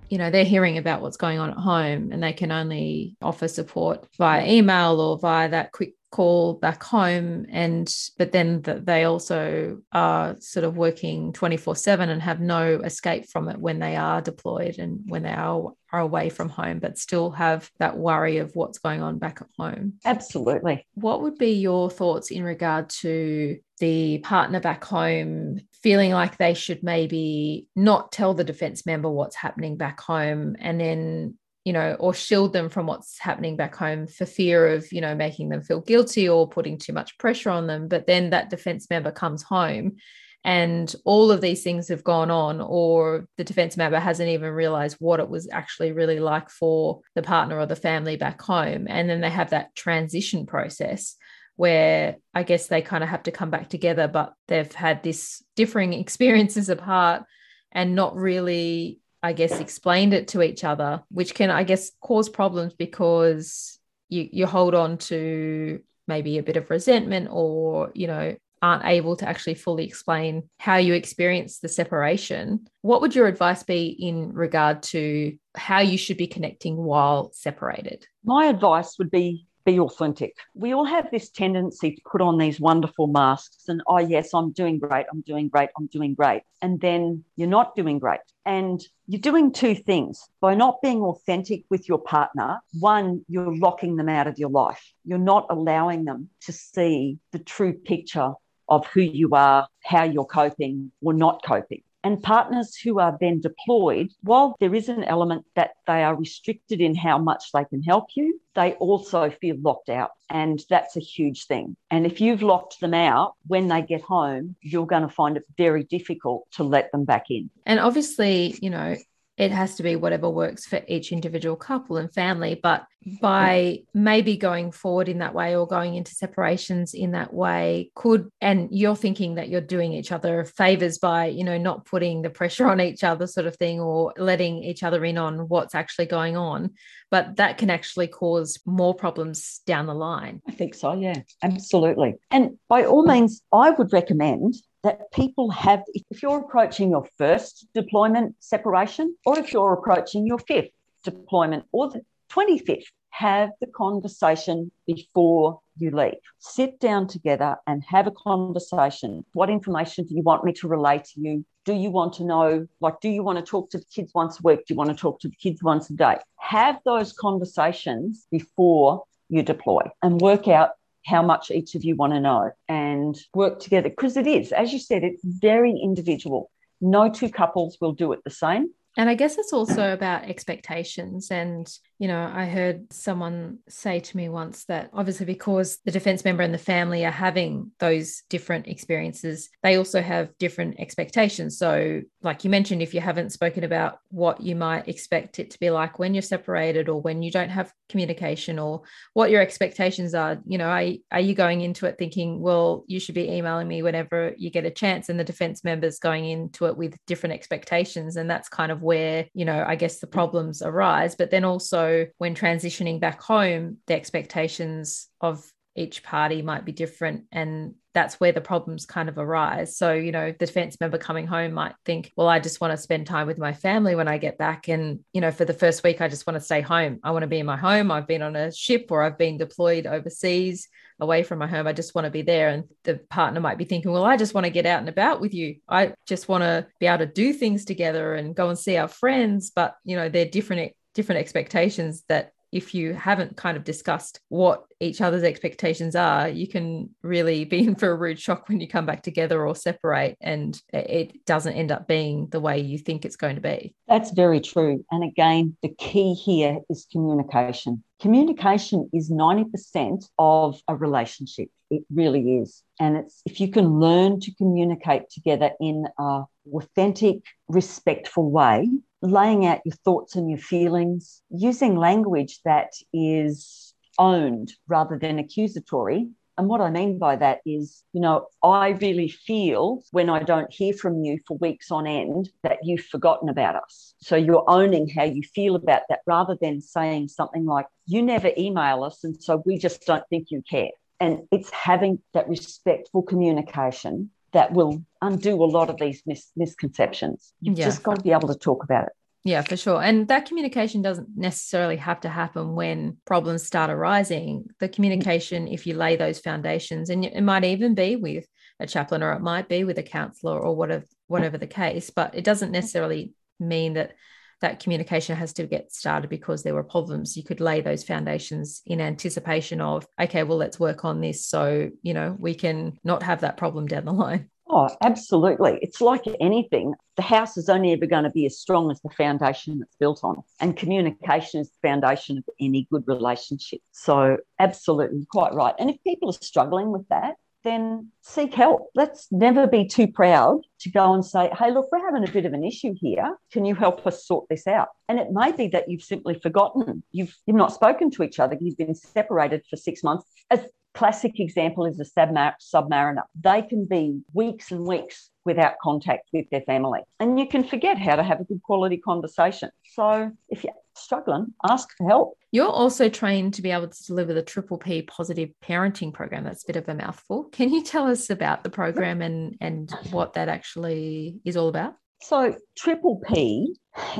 you 0.09 0.17
know 0.17 0.31
they're 0.31 0.43
hearing 0.43 0.79
about 0.79 1.01
what's 1.01 1.17
going 1.17 1.39
on 1.39 1.51
at 1.51 1.57
home 1.57 2.11
and 2.11 2.21
they 2.21 2.33
can 2.33 2.51
only 2.51 3.15
offer 3.21 3.47
support 3.47 4.05
via 4.17 4.45
email 4.45 4.99
or 4.99 5.17
via 5.19 5.47
that 5.49 5.71
quick 5.71 5.93
call 6.11 6.55
back 6.55 6.81
home 6.81 7.45
and 7.51 7.95
but 8.17 8.31
then 8.31 8.61
the, 8.63 8.75
they 8.75 9.03
also 9.03 9.79
are 9.91 10.35
sort 10.39 10.63
of 10.63 10.75
working 10.75 11.31
24 11.33 11.75
7 11.75 12.09
and 12.09 12.21
have 12.21 12.39
no 12.39 12.79
escape 12.79 13.29
from 13.29 13.47
it 13.47 13.59
when 13.59 13.77
they 13.77 13.95
are 13.95 14.19
deployed 14.21 14.79
and 14.79 15.01
when 15.05 15.21
they 15.21 15.31
are, 15.31 15.71
are 15.91 15.99
away 15.99 16.29
from 16.29 16.49
home 16.49 16.79
but 16.79 16.97
still 16.97 17.29
have 17.29 17.69
that 17.77 17.95
worry 17.95 18.37
of 18.37 18.51
what's 18.55 18.79
going 18.79 19.03
on 19.03 19.19
back 19.19 19.39
at 19.41 19.47
home. 19.57 19.93
Absolutely. 20.03 20.85
What 20.95 21.21
would 21.21 21.37
be 21.37 21.51
your 21.51 21.91
thoughts 21.91 22.31
in 22.31 22.43
regard 22.43 22.89
to 23.01 23.59
the 23.79 24.17
partner 24.19 24.59
back 24.59 24.83
home 24.83 25.59
feeling 25.83 26.11
like 26.11 26.37
they 26.37 26.53
should 26.53 26.83
maybe 26.83 27.67
not 27.75 28.11
tell 28.11 28.33
the 28.33 28.43
defense 28.43 28.85
member 28.85 29.09
what's 29.09 29.35
happening 29.35 29.77
back 29.77 30.01
home 30.01 30.55
and 30.59 30.81
then 30.81 31.35
you 31.69 31.73
know, 31.73 31.95
or 31.99 32.15
shield 32.15 32.51
them 32.51 32.67
from 32.67 32.87
what's 32.87 33.19
happening 33.19 33.55
back 33.55 33.75
home 33.75 34.07
for 34.07 34.25
fear 34.25 34.69
of, 34.69 34.91
you 34.91 35.01
know, 35.01 35.13
making 35.13 35.49
them 35.49 35.61
feel 35.61 35.81
guilty 35.81 36.27
or 36.27 36.49
putting 36.49 36.79
too 36.79 36.93
much 36.93 37.15
pressure 37.19 37.51
on 37.51 37.67
them. 37.67 37.87
But 37.87 38.07
then 38.07 38.31
that 38.31 38.49
defense 38.49 38.89
member 38.89 39.11
comes 39.11 39.43
home 39.43 39.97
and 40.43 40.91
all 41.05 41.31
of 41.31 41.41
these 41.41 41.61
things 41.61 41.89
have 41.89 42.03
gone 42.03 42.31
on, 42.31 42.59
or 42.59 43.27
the 43.37 43.43
defense 43.43 43.77
member 43.77 43.99
hasn't 43.99 44.29
even 44.29 44.51
realized 44.51 44.97
what 44.99 45.19
it 45.19 45.29
was 45.29 45.47
actually 45.51 45.91
really 45.91 46.19
like 46.19 46.49
for 46.49 47.01
the 47.13 47.21
partner 47.21 47.59
or 47.59 47.67
the 47.67 47.75
family 47.75 48.15
back 48.15 48.41
home. 48.41 48.87
And 48.89 49.07
then 49.07 49.21
they 49.21 49.29
have 49.29 49.51
that 49.51 49.75
transition 49.75 50.47
process 50.47 51.17
where 51.55 52.15
I 52.33 52.41
guess 52.41 52.65
they 52.65 52.81
kind 52.81 53.03
of 53.03 53.11
have 53.11 53.23
to 53.23 53.31
come 53.31 53.51
back 53.51 53.69
together, 53.69 54.07
but 54.07 54.33
they've 54.47 54.73
had 54.73 55.03
this 55.03 55.43
differing 55.55 55.93
experiences 56.01 56.69
apart 56.69 57.25
and 57.71 57.93
not 57.93 58.15
really 58.15 59.01
I 59.21 59.33
guess, 59.33 59.59
explained 59.59 60.13
it 60.13 60.29
to 60.29 60.41
each 60.41 60.63
other, 60.63 61.03
which 61.09 61.33
can, 61.33 61.49
I 61.49 61.63
guess, 61.63 61.91
cause 62.01 62.29
problems 62.29 62.73
because 62.73 63.77
you 64.07 64.29
you 64.31 64.45
hold 64.45 64.75
on 64.75 64.97
to 64.97 65.81
maybe 66.07 66.37
a 66.37 66.43
bit 66.43 66.57
of 66.57 66.69
resentment 66.69 67.27
or, 67.31 67.91
you 67.93 68.07
know, 68.07 68.35
aren't 68.61 68.85
able 68.85 69.15
to 69.17 69.27
actually 69.27 69.55
fully 69.55 69.85
explain 69.85 70.49
how 70.57 70.77
you 70.77 70.93
experience 70.93 71.59
the 71.59 71.69
separation. 71.69 72.67
What 72.81 73.01
would 73.01 73.15
your 73.15 73.27
advice 73.27 73.63
be 73.63 73.87
in 73.87 74.33
regard 74.33 74.83
to 74.83 75.37
how 75.55 75.79
you 75.79 75.97
should 75.97 76.17
be 76.17 76.27
connecting 76.27 76.75
while 76.75 77.31
separated? 77.33 78.05
My 78.23 78.45
advice 78.45 78.97
would 78.99 79.11
be 79.11 79.47
be 79.71 79.79
authentic. 79.79 80.35
We 80.55 80.73
all 80.73 80.85
have 80.85 81.11
this 81.11 81.29
tendency 81.29 81.95
to 81.95 82.01
put 82.11 82.21
on 82.21 82.37
these 82.37 82.59
wonderful 82.59 83.07
masks 83.07 83.67
and, 83.67 83.81
oh, 83.87 83.99
yes, 83.99 84.33
I'm 84.33 84.51
doing 84.51 84.79
great, 84.79 85.05
I'm 85.11 85.21
doing 85.21 85.47
great, 85.47 85.69
I'm 85.77 85.87
doing 85.87 86.13
great. 86.15 86.41
And 86.61 86.81
then 86.81 87.23
you're 87.35 87.55
not 87.59 87.75
doing 87.75 87.99
great. 87.99 88.21
And 88.45 88.81
you're 89.07 89.21
doing 89.21 89.51
two 89.51 89.75
things. 89.75 90.27
By 90.41 90.55
not 90.55 90.81
being 90.81 91.01
authentic 91.01 91.65
with 91.69 91.87
your 91.87 91.99
partner, 91.99 92.59
one, 92.79 93.23
you're 93.27 93.55
locking 93.55 93.95
them 93.95 94.09
out 94.09 94.27
of 94.27 94.39
your 94.39 94.49
life. 94.49 94.83
You're 95.05 95.19
not 95.33 95.45
allowing 95.49 96.05
them 96.05 96.29
to 96.45 96.51
see 96.51 97.19
the 97.31 97.39
true 97.39 97.73
picture 97.73 98.33
of 98.67 98.87
who 98.87 99.01
you 99.01 99.29
are, 99.33 99.67
how 99.83 100.03
you're 100.03 100.25
coping 100.25 100.91
or 101.01 101.13
not 101.13 101.43
coping. 101.45 101.83
And 102.03 102.23
partners 102.23 102.75
who 102.75 102.99
are 102.99 103.17
then 103.19 103.41
deployed, 103.41 104.11
while 104.21 104.55
there 104.59 104.73
is 104.73 104.87
an 104.87 105.03
element 105.03 105.45
that 105.55 105.71
they 105.85 106.03
are 106.03 106.15
restricted 106.15 106.79
in 106.79 106.95
how 106.95 107.17
much 107.17 107.51
they 107.53 107.65
can 107.65 107.83
help 107.83 108.07
you, 108.15 108.39
they 108.55 108.73
also 108.73 109.29
feel 109.29 109.57
locked 109.61 109.89
out. 109.89 110.11
And 110.29 110.61
that's 110.69 110.95
a 110.95 111.01
huge 111.01 111.45
thing. 111.47 111.75
And 111.91 112.05
if 112.05 112.21
you've 112.21 112.41
locked 112.41 112.79
them 112.79 112.93
out 112.93 113.35
when 113.47 113.67
they 113.67 113.81
get 113.81 114.01
home, 114.01 114.55
you're 114.61 114.85
going 114.85 115.01
to 115.01 115.09
find 115.09 115.37
it 115.37 115.43
very 115.57 115.83
difficult 115.83 116.49
to 116.53 116.63
let 116.63 116.91
them 116.91 117.03
back 117.03 117.25
in. 117.29 117.49
And 117.65 117.79
obviously, 117.79 118.57
you 118.61 118.69
know, 118.69 118.95
it 119.39 119.51
has 119.51 119.75
to 119.75 119.83
be 119.83 119.95
whatever 119.95 120.29
works 120.29 120.65
for 120.65 120.81
each 120.89 121.13
individual 121.13 121.55
couple 121.55 121.95
and 121.95 122.13
family. 122.13 122.59
But 122.61 122.85
mm-hmm. 123.07 123.15
by 123.21 123.83
maybe 123.93 124.35
going 124.35 124.73
forward 124.73 125.07
in 125.07 125.19
that 125.19 125.33
way 125.33 125.55
or 125.55 125.65
going 125.65 125.95
into 125.95 126.13
separations 126.13 126.93
in 126.93 127.11
that 127.11 127.33
way, 127.33 127.89
could, 127.95 128.29
and 128.41 128.67
you're 128.69 128.97
thinking 128.97 129.35
that 129.35 129.47
you're 129.47 129.61
doing 129.61 129.93
each 129.93 130.11
other 130.11 130.43
favors 130.43 130.97
by, 130.97 131.27
you 131.27 131.45
know, 131.45 131.57
not 131.57 131.85
putting 131.85 132.21
the 132.21 132.29
pressure 132.29 132.67
on 132.67 132.81
each 132.81 133.01
other, 133.01 133.25
sort 133.27 133.47
of 133.47 133.55
thing, 133.55 133.79
or 133.79 134.13
letting 134.17 134.61
each 134.61 134.83
other 134.83 135.05
in 135.05 135.17
on 135.17 135.47
what's 135.47 135.73
actually 135.73 136.07
going 136.07 136.35
on. 136.35 136.71
But 137.09 137.37
that 137.37 137.57
can 137.57 137.69
actually 137.69 138.07
cause 138.07 138.59
more 138.65 138.93
problems 138.93 139.61
down 139.65 139.87
the 139.87 139.95
line. 139.95 140.41
I 140.49 140.51
think 140.51 140.75
so. 140.75 140.93
Yeah, 140.93 141.21
absolutely. 141.41 142.15
And 142.29 142.57
by 142.67 142.83
all 142.83 143.05
means, 143.05 143.41
I 143.53 143.69
would 143.69 143.93
recommend 143.93 144.55
that 144.83 145.11
people 145.11 145.51
have, 145.51 145.83
if 145.93 146.21
you're 146.23 146.39
approaching 146.39 146.89
your 146.89 147.07
first 147.17 147.67
deployment 147.73 148.35
separation, 148.39 149.15
or 149.25 149.37
if 149.37 149.51
you're 149.51 149.73
approaching 149.73 150.25
your 150.25 150.39
fifth 150.39 150.71
deployment 151.03 151.65
or 151.71 151.89
the 151.89 152.01
25th, 152.31 152.85
have 153.09 153.49
the 153.59 153.67
conversation 153.67 154.71
before 154.87 155.59
you 155.77 155.91
leave. 155.91 156.15
Sit 156.39 156.79
down 156.79 157.07
together 157.07 157.57
and 157.67 157.83
have 157.83 158.07
a 158.07 158.11
conversation. 158.11 159.25
What 159.33 159.49
information 159.49 160.05
do 160.05 160.15
you 160.15 160.21
want 160.21 160.43
me 160.43 160.53
to 160.53 160.67
relay 160.67 160.99
to 160.99 161.21
you? 161.21 161.45
Do 161.65 161.73
you 161.73 161.89
want 161.89 162.13
to 162.13 162.23
know, 162.23 162.67
like, 162.79 163.01
do 163.01 163.09
you 163.09 163.23
want 163.23 163.37
to 163.37 163.43
talk 163.43 163.71
to 163.71 163.77
the 163.77 163.85
kids 163.85 164.11
once 164.13 164.39
a 164.39 164.43
week? 164.43 164.59
Do 164.59 164.73
you 164.73 164.77
want 164.77 164.89
to 164.89 164.95
talk 164.95 165.19
to 165.21 165.27
the 165.27 165.35
kids 165.35 165.61
once 165.61 165.89
a 165.89 165.93
day? 165.93 166.17
Have 166.37 166.79
those 166.85 167.11
conversations 167.13 168.25
before 168.31 169.03
you 169.27 169.43
deploy 169.43 169.81
and 170.01 170.21
work 170.21 170.47
out 170.47 170.71
how 171.05 171.21
much 171.21 171.51
each 171.51 171.75
of 171.75 171.83
you 171.83 171.95
want 171.95 172.13
to 172.13 172.19
know 172.19 172.51
and 172.67 173.17
work 173.33 173.59
together 173.59 173.89
because 173.89 174.17
it 174.17 174.27
is, 174.27 174.51
as 174.51 174.73
you 174.73 174.79
said, 174.79 175.03
it's 175.03 175.21
very 175.23 175.71
individual. 175.71 176.51
No 176.81 177.09
two 177.09 177.29
couples 177.29 177.77
will 177.81 177.93
do 177.93 178.11
it 178.13 178.23
the 178.23 178.29
same. 178.29 178.69
And 178.97 179.09
I 179.09 179.15
guess 179.15 179.37
it's 179.37 179.53
also 179.53 179.93
about 179.93 180.23
expectations. 180.23 181.31
And, 181.31 181.67
you 181.99 182.07
know, 182.07 182.31
I 182.33 182.45
heard 182.45 182.91
someone 182.91 183.59
say 183.67 183.99
to 183.99 184.17
me 184.17 184.27
once 184.27 184.65
that 184.65 184.89
obviously 184.93 185.27
because 185.27 185.77
the 185.85 185.91
defense 185.91 186.25
member 186.25 186.41
and 186.41 186.53
the 186.53 186.57
family 186.57 187.05
are 187.05 187.11
having 187.11 187.71
those 187.79 188.23
different 188.29 188.67
experiences, 188.67 189.49
they 189.61 189.75
also 189.75 190.01
have 190.01 190.35
different 190.39 190.79
expectations. 190.79 191.57
So, 191.57 192.01
like 192.23 192.43
you 192.43 192.49
mentioned, 192.49 192.81
if 192.81 192.93
you 192.93 193.01
haven't 193.01 193.31
spoken 193.31 193.63
about 193.63 193.99
what 194.09 194.41
you 194.41 194.55
might 194.55 194.87
expect 194.87 195.37
it 195.37 195.51
to 195.51 195.59
be 195.59 195.69
like 195.69 195.99
when 195.99 196.15
you're 196.15 196.21
separated 196.21 196.89
or 196.89 196.99
when 196.99 197.21
you 197.21 197.31
don't 197.31 197.49
have 197.49 197.71
communication 197.89 198.57
or 198.57 198.81
what 199.13 199.29
your 199.29 199.41
expectations 199.41 200.15
are, 200.15 200.39
you 200.45 200.57
know, 200.57 200.67
are, 200.67 200.89
are 201.11 201.19
you 201.19 201.35
going 201.35 201.61
into 201.61 201.85
it 201.85 201.97
thinking, 201.99 202.39
well, 202.39 202.85
you 202.87 202.99
should 202.99 203.15
be 203.15 203.29
emailing 203.29 203.67
me 203.67 203.83
whenever 203.83 204.33
you 204.37 204.49
get 204.49 204.65
a 204.65 204.71
chance? 204.71 205.09
And 205.09 205.19
the 205.19 205.23
defense 205.23 205.63
member's 205.63 205.99
going 205.99 206.25
into 206.25 206.65
it 206.65 206.75
with 206.75 206.97
different 207.05 207.33
expectations. 207.33 208.15
And 208.15 208.29
that's 208.29 208.49
kind 208.49 208.71
of 208.71 208.79
of 208.79 208.83
where, 208.83 209.27
you 209.33 209.45
know, 209.45 209.63
I 209.67 209.75
guess 209.75 209.99
the 209.99 210.07
problems 210.07 210.61
arise. 210.61 211.15
But 211.15 211.31
then 211.31 211.43
also 211.43 211.88
when 212.17 212.35
transitioning 212.35 212.99
back 212.99 213.21
home, 213.21 213.77
the 213.87 213.95
expectations 213.95 215.07
of 215.21 215.45
each 215.75 216.03
party 216.03 216.41
might 216.41 216.65
be 216.65 216.71
different 216.71 217.25
and 217.31 217.73
that's 217.93 218.19
where 218.19 218.31
the 218.31 218.41
problems 218.41 218.85
kind 218.85 219.09
of 219.09 219.17
arise. 219.17 219.75
So, 219.75 219.93
you 219.93 220.11
know, 220.11 220.31
the 220.31 220.45
defense 220.45 220.77
member 220.79 220.97
coming 220.97 221.25
home 221.25 221.53
might 221.53 221.73
think, 221.85 222.11
well, 222.15 222.27
I 222.27 222.39
just 222.39 222.61
want 222.61 222.71
to 222.71 222.77
spend 222.77 223.07
time 223.07 223.27
with 223.27 223.37
my 223.37 223.53
family 223.53 223.95
when 223.95 224.07
I 224.07 224.17
get 224.17 224.37
back. 224.37 224.67
And, 224.67 224.99
you 225.11 225.21
know, 225.21 225.31
for 225.31 225.45
the 225.45 225.53
first 225.53 225.83
week, 225.83 225.99
I 225.99 226.07
just 226.07 226.27
want 226.27 226.35
to 226.35 226.45
stay 226.45 226.61
home. 226.61 226.99
I 227.03 227.11
want 227.11 227.23
to 227.23 227.27
be 227.27 227.39
in 227.39 227.45
my 227.45 227.57
home. 227.57 227.91
I've 227.91 228.07
been 228.07 228.21
on 228.21 228.35
a 228.35 228.51
ship 228.51 228.87
or 228.91 229.01
I've 229.01 229.17
been 229.17 229.37
deployed 229.37 229.87
overseas 229.87 230.67
away 230.99 231.23
from 231.23 231.39
my 231.39 231.47
home. 231.47 231.65
I 231.65 231.73
just 231.73 231.95
want 231.95 232.05
to 232.05 232.11
be 232.11 232.21
there. 232.21 232.49
And 232.49 232.65
the 232.83 232.99
partner 233.09 233.39
might 233.39 233.57
be 233.57 233.65
thinking, 233.65 233.91
well, 233.91 234.05
I 234.05 234.17
just 234.17 234.33
want 234.33 234.45
to 234.45 234.51
get 234.51 234.65
out 234.65 234.79
and 234.79 234.89
about 234.89 235.19
with 235.19 235.33
you. 235.33 235.55
I 235.67 235.93
just 236.05 236.27
want 236.27 236.43
to 236.43 236.67
be 236.79 236.85
able 236.85 237.05
to 237.05 237.11
do 237.11 237.33
things 237.33 237.65
together 237.65 238.13
and 238.13 238.35
go 238.35 238.49
and 238.49 238.59
see 238.59 238.77
our 238.77 238.87
friends. 238.87 239.51
But, 239.55 239.75
you 239.83 239.95
know, 239.95 240.09
they're 240.09 240.25
different 240.25 240.73
different 240.93 241.19
expectations 241.19 242.03
that 242.09 242.33
if 242.51 242.73
you 242.73 242.93
haven't 242.93 243.37
kind 243.37 243.57
of 243.57 243.63
discussed 243.63 244.19
what 244.29 244.65
each 244.79 245.01
other's 245.01 245.23
expectations 245.23 245.95
are, 245.95 246.27
you 246.27 246.47
can 246.47 246.89
really 247.03 247.45
be 247.45 247.59
in 247.59 247.75
for 247.75 247.91
a 247.91 247.95
rude 247.95 248.19
shock 248.19 248.47
when 248.49 248.59
you 248.59 248.67
come 248.67 248.85
back 248.85 249.03
together 249.03 249.45
or 249.45 249.55
separate 249.55 250.17
and 250.21 250.61
it 250.73 251.25
doesn't 251.25 251.53
end 251.53 251.71
up 251.71 251.87
being 251.87 252.27
the 252.29 252.39
way 252.39 252.59
you 252.59 252.77
think 252.77 253.05
it's 253.05 253.15
going 253.15 253.35
to 253.35 253.41
be. 253.41 253.73
That's 253.87 254.11
very 254.11 254.39
true. 254.39 254.85
And 254.91 255.03
again, 255.03 255.57
the 255.61 255.69
key 255.69 256.13
here 256.13 256.59
is 256.69 256.87
communication. 256.91 257.83
Communication 257.99 258.89
is 258.93 259.11
90% 259.11 260.05
of 260.17 260.61
a 260.67 260.75
relationship. 260.75 261.49
It 261.69 261.83
really 261.93 262.37
is. 262.37 262.63
And 262.79 262.97
it's 262.97 263.21
if 263.25 263.39
you 263.41 263.49
can 263.49 263.79
learn 263.79 264.19
to 264.21 264.33
communicate 264.35 265.09
together 265.09 265.51
in 265.59 265.85
a 265.99 266.23
authentic, 266.53 267.19
respectful 267.47 268.29
way, 268.29 268.69
laying 269.01 269.45
out 269.45 269.61
your 269.65 269.75
thoughts 269.85 270.15
and 270.15 270.29
your 270.29 270.39
feelings, 270.39 271.21
using 271.29 271.75
language 271.75 272.39
that 272.45 272.73
is 272.93 273.73
owned 273.97 274.53
rather 274.67 274.97
than 274.97 275.19
accusatory. 275.19 276.07
And 276.37 276.47
what 276.47 276.61
I 276.61 276.69
mean 276.69 276.99
by 276.99 277.17
that 277.17 277.39
is, 277.45 277.83
you 277.91 277.99
know, 277.99 278.27
I 278.41 278.69
really 278.69 279.09
feel 279.09 279.83
when 279.91 280.09
I 280.09 280.23
don't 280.23 280.49
hear 280.49 280.73
from 280.73 281.03
you 281.03 281.19
for 281.27 281.35
weeks 281.35 281.69
on 281.69 281.85
end 281.85 282.29
that 282.43 282.59
you've 282.63 282.85
forgotten 282.85 283.27
about 283.27 283.57
us. 283.57 283.93
So 284.01 284.15
you're 284.15 284.45
owning 284.47 284.87
how 284.87 285.03
you 285.03 285.21
feel 285.21 285.55
about 285.55 285.81
that 285.89 285.99
rather 286.05 286.37
than 286.39 286.61
saying 286.61 287.09
something 287.09 287.45
like, 287.45 287.65
you 287.87 288.01
never 288.01 288.31
email 288.37 288.85
us. 288.85 289.03
And 289.03 289.21
so 289.21 289.43
we 289.45 289.57
just 289.57 289.85
don't 289.85 290.07
think 290.09 290.27
you 290.31 290.41
care. 290.49 290.69
And 291.01 291.23
it's 291.29 291.49
having 291.49 291.99
that 292.13 292.29
respectful 292.29 293.01
communication 293.01 294.09
that 294.33 294.53
will 294.53 294.83
undo 295.01 295.43
a 295.43 295.45
lot 295.45 295.69
of 295.69 295.77
these 295.77 296.01
mis- 296.05 296.31
misconceptions. 296.35 297.33
You've 297.41 297.57
yeah. 297.57 297.65
just 297.65 297.83
got 297.83 297.97
to 297.97 298.01
be 298.01 298.11
able 298.11 298.27
to 298.27 298.35
talk 298.35 298.63
about 298.63 298.85
it. 298.85 298.93
Yeah, 299.25 299.41
for 299.41 299.57
sure. 299.57 299.81
And 299.81 300.07
that 300.07 300.27
communication 300.27 300.81
doesn't 300.81 301.09
necessarily 301.15 301.75
have 301.75 301.99
to 302.01 302.09
happen 302.09 302.55
when 302.55 302.97
problems 303.05 303.45
start 303.45 303.69
arising. 303.69 304.45
The 304.59 304.69
communication, 304.69 305.47
if 305.47 305.67
you 305.67 305.73
lay 305.73 305.97
those 305.97 306.19
foundations, 306.19 306.89
and 306.89 307.03
it 307.03 307.21
might 307.21 307.43
even 307.43 307.75
be 307.75 307.97
with 307.97 308.25
a 308.61 308.67
chaplain 308.67 309.03
or 309.03 309.11
it 309.13 309.21
might 309.21 309.49
be 309.49 309.63
with 309.65 309.77
a 309.77 309.83
counselor 309.83 310.39
or 310.39 310.55
whatever, 310.55 310.85
whatever 311.07 311.37
the 311.37 311.47
case, 311.47 311.89
but 311.89 312.15
it 312.15 312.23
doesn't 312.23 312.51
necessarily 312.51 313.13
mean 313.39 313.73
that 313.73 313.93
that 314.41 314.61
communication 314.61 315.15
has 315.15 315.33
to 315.33 315.45
get 315.45 315.71
started 315.73 316.09
because 316.09 316.43
there 316.43 316.53
were 316.53 316.63
problems. 316.63 317.17
You 317.17 317.23
could 317.23 317.41
lay 317.41 317.61
those 317.61 317.83
foundations 317.83 318.61
in 318.65 318.81
anticipation 318.81 319.61
of, 319.61 319.85
okay, 320.01 320.23
well, 320.23 320.37
let's 320.37 320.59
work 320.59 320.85
on 320.85 321.01
this 321.01 321.25
so, 321.25 321.69
you 321.81 321.93
know, 321.93 322.15
we 322.19 322.35
can 322.35 322.79
not 322.83 323.03
have 323.03 323.21
that 323.21 323.37
problem 323.37 323.67
down 323.67 323.85
the 323.85 323.93
line. 323.93 324.29
Oh, 324.51 324.69
absolutely. 324.81 325.59
It's 325.61 325.79
like 325.79 326.01
anything. 326.19 326.73
The 326.95 327.03
house 327.03 327.37
is 327.37 327.49
only 327.49 327.71
ever 327.71 327.85
going 327.85 328.05
to 328.05 328.09
be 328.09 328.25
as 328.25 328.39
strong 328.39 328.71
as 328.71 328.81
the 328.81 328.89
foundation 328.89 329.61
it's 329.61 329.75
built 329.75 329.99
on. 330.03 330.23
And 330.39 330.57
communication 330.57 331.41
is 331.41 331.51
the 331.51 331.67
foundation 331.67 332.17
of 332.17 332.23
any 332.39 332.67
good 332.71 332.83
relationship. 332.87 333.59
So, 333.71 334.17
absolutely, 334.39 335.05
quite 335.11 335.35
right. 335.35 335.53
And 335.59 335.69
if 335.69 335.77
people 335.83 336.09
are 336.09 336.13
struggling 336.13 336.71
with 336.71 336.87
that, 336.89 337.15
then 337.43 337.91
seek 338.01 338.33
help. 338.33 338.69
Let's 338.75 339.07
never 339.11 339.47
be 339.47 339.65
too 339.65 339.87
proud 339.87 340.41
to 340.59 340.71
go 340.71 340.93
and 340.93 341.05
say, 341.05 341.31
hey, 341.37 341.51
look, 341.51 341.71
we're 341.71 341.85
having 341.85 342.07
a 342.07 342.11
bit 342.11 342.25
of 342.25 342.33
an 342.33 342.43
issue 342.43 342.73
here. 342.77 343.17
Can 343.31 343.45
you 343.45 343.55
help 343.55 343.85
us 343.87 344.05
sort 344.05 344.27
this 344.29 344.45
out? 344.47 344.67
And 344.87 344.99
it 344.99 345.07
may 345.11 345.31
be 345.31 345.47
that 345.49 345.69
you've 345.69 345.83
simply 345.83 346.19
forgotten. 346.19 346.83
You've, 346.91 347.15
you've 347.25 347.37
not 347.37 347.53
spoken 347.53 347.91
to 347.91 348.03
each 348.03 348.19
other. 348.19 348.37
You've 348.39 348.57
been 348.57 348.75
separated 348.75 349.43
for 349.49 349.55
six 349.55 349.83
months. 349.83 350.05
As 350.29 350.41
classic 350.79 351.19
example 351.19 351.65
is 351.65 351.77
a 351.81 351.83
submar- 351.83 352.35
submariner. 352.53 353.03
They 353.21 353.41
can 353.41 353.65
be 353.65 353.99
weeks 354.13 354.49
and 354.51 354.65
weeks 354.65 355.09
without 355.25 355.55
contact 355.61 356.07
with 356.13 356.25
their 356.31 356.41
family. 356.41 356.79
And 357.01 357.19
you 357.19 357.27
can 357.27 357.43
forget 357.43 357.77
how 357.77 357.97
to 357.97 358.03
have 358.03 358.21
a 358.21 358.23
good 358.23 358.41
quality 358.43 358.77
conversation. 358.77 359.49
So 359.73 360.09
if 360.29 360.45
you're 360.45 360.53
struggling, 360.75 361.33
ask 361.43 361.67
for 361.77 361.85
help. 361.85 362.17
You're 362.31 362.47
also 362.47 362.87
trained 362.87 363.33
to 363.33 363.41
be 363.41 363.51
able 363.51 363.67
to 363.67 363.83
deliver 363.83 364.13
the 364.13 364.21
Triple 364.21 364.57
P 364.57 364.81
positive 364.83 365.31
parenting 365.43 365.93
program. 365.93 366.23
That's 366.23 366.45
a 366.45 366.47
bit 366.47 366.55
of 366.55 366.69
a 366.69 366.73
mouthful. 366.73 367.25
Can 367.25 367.53
you 367.53 367.61
tell 367.61 367.85
us 367.85 368.09
about 368.09 368.45
the 368.45 368.49
program 368.49 369.01
and, 369.01 369.35
and 369.41 369.69
what 369.91 370.13
that 370.13 370.29
actually 370.29 371.19
is 371.25 371.35
all 371.35 371.49
about? 371.49 371.73
So, 372.01 372.35
Triple 372.57 373.01
P 373.07 373.55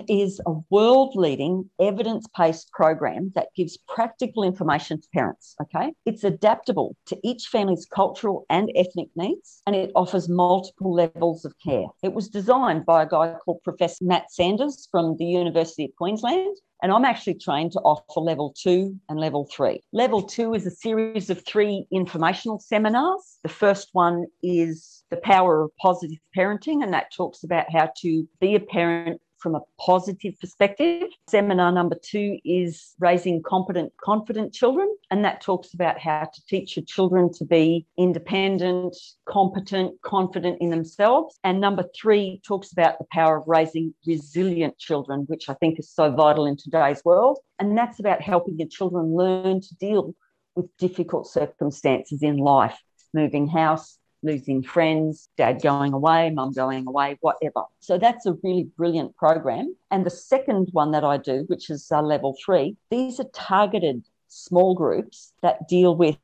is 0.08 0.40
a 0.46 0.54
world 0.70 1.16
leading 1.16 1.70
evidence 1.80 2.26
based 2.38 2.72
program 2.72 3.32
that 3.36 3.50
gives 3.56 3.78
practical 3.88 4.44
information 4.44 5.02
to 5.02 5.08
parents. 5.14 5.56
Okay. 5.62 5.94
It's 6.06 6.24
adaptable 6.24 6.96
to 7.08 7.18
each 7.24 7.48
family's 7.48 7.86
cultural 7.86 8.46
and 8.50 8.72
ethnic 8.76 9.10
needs, 9.16 9.62
and 9.68 9.76
it 9.76 9.92
offers 9.96 10.30
multiple 10.30 10.94
levels 10.94 11.46
of 11.46 11.54
care. 11.64 11.88
It 12.02 12.14
was 12.14 12.30
designed 12.30 12.86
by 12.86 13.04
a 13.04 13.10
guy 13.10 13.36
called 13.44 13.64
Professor 13.64 14.04
Matt 14.04 14.32
Sanders 14.32 14.88
from 14.90 15.18
the 15.18 15.26
University 15.26 15.86
of 15.86 15.92
Queensland, 15.98 16.56
and 16.82 16.92
I'm 16.92 17.06
actually 17.06 17.36
trained 17.36 17.74
to 17.74 17.80
offer 17.80 18.22
level 18.22 18.56
two 18.58 18.98
and 19.10 19.20
level 19.20 19.48
three. 19.52 19.84
Level 19.92 20.24
two 20.24 20.54
is 20.54 20.66
a 20.66 20.72
series 20.72 21.30
of 21.30 21.46
three 21.46 21.86
informational 21.92 22.60
seminars. 22.60 23.40
The 23.44 23.50
first 23.50 23.90
one 23.92 24.26
is 24.42 24.99
the 25.10 25.18
power 25.18 25.62
of 25.62 25.76
positive 25.78 26.20
parenting, 26.38 26.84
and 26.84 26.94
that 26.94 27.12
talks 27.14 27.44
about 27.44 27.72
how 27.72 27.92
to 28.02 28.28
be 28.40 28.56
a 28.56 28.60
parent 28.60 29.22
from 29.40 29.56
a 29.56 29.62
positive 29.80 30.38
perspective. 30.40 31.10
Seminar 31.30 31.72
number 31.72 31.96
two 32.02 32.38
is 32.44 32.94
raising 33.00 33.42
competent, 33.42 33.92
confident 34.04 34.54
children. 34.54 34.94
And 35.12 35.24
that 35.26 35.42
talks 35.42 35.74
about 35.74 36.00
how 36.00 36.30
to 36.34 36.46
teach 36.48 36.76
your 36.76 36.86
children 36.86 37.32
to 37.34 37.46
be 37.46 37.88
independent, 37.98 38.96
competent, 39.28 40.00
confident 40.02 40.58
in 40.62 40.70
themselves. 40.70 41.40
And 41.44 41.62
number 41.62 41.86
three 42.00 42.42
talks 42.46 42.72
about 42.72 43.00
the 43.00 43.06
power 43.12 43.38
of 43.38 43.48
raising 43.48 43.94
resilient 44.06 44.78
children, 44.78 45.24
which 45.28 45.50
I 45.50 45.54
think 45.56 45.80
is 45.80 45.90
so 45.90 46.12
vital 46.12 46.46
in 46.46 46.58
today's 46.58 47.04
world. 47.06 47.40
And 47.60 47.78
that's 47.78 48.00
about 48.00 48.22
helping 48.22 48.60
your 48.60 48.68
children 48.68 49.16
learn 49.16 49.62
to 49.62 49.76
deal 49.76 50.14
with 50.56 50.66
difficult 50.78 51.28
circumstances 51.28 52.22
in 52.22 52.38
life, 52.38 52.78
moving 53.14 53.48
house, 53.48 53.99
losing 54.24 54.64
friends, 54.64 55.30
dad 55.38 55.62
going 55.62 55.94
away, 55.94 56.30
mum 56.30 56.52
going 56.52 56.88
away, 56.88 57.18
whatever. 57.22 57.64
So 57.80 57.98
that's 57.98 58.26
a 58.26 58.34
really 58.44 58.70
brilliant 58.78 59.16
program. 59.16 59.76
And 59.92 60.06
the 60.06 60.10
second 60.10 60.70
one 60.72 60.92
that 60.92 61.04
I 61.04 61.18
do, 61.18 61.46
which 61.48 61.70
is 61.70 61.92
uh, 61.92 62.02
level 62.02 62.36
three, 62.44 62.76
these 62.90 63.20
are 63.20 63.30
targeted 63.34 64.04
small 64.28 64.76
groups 64.76 65.34
that 65.42 65.68
deal 65.68 65.96
with 65.96 66.18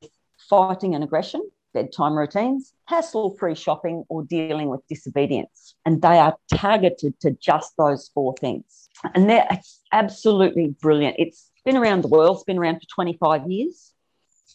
fighting 0.50 0.94
and 0.94 1.04
aggression, 1.04 1.42
bedtime 1.74 2.18
routines, 2.18 2.74
hassle 2.86 3.36
free 3.38 3.56
shopping, 3.56 4.04
or 4.10 4.24
dealing 4.24 4.70
with 4.70 4.88
disobedience. 4.88 5.76
And 5.86 6.02
they 6.02 6.20
are 6.20 6.38
targeted 6.54 7.20
to 7.22 7.32
just 7.32 7.76
those 7.78 8.10
four 8.14 8.36
things. 8.40 8.90
And 9.14 9.30
they're 9.30 9.48
absolutely 9.92 10.76
brilliant. 10.82 11.16
It's 11.20 11.52
been 11.64 11.78
around 11.78 12.04
the 12.04 12.08
world, 12.08 12.38
it's 12.38 12.44
been 12.44 12.58
around 12.58 12.76
for 12.76 12.88
25 12.94 13.50
years. 13.50 13.92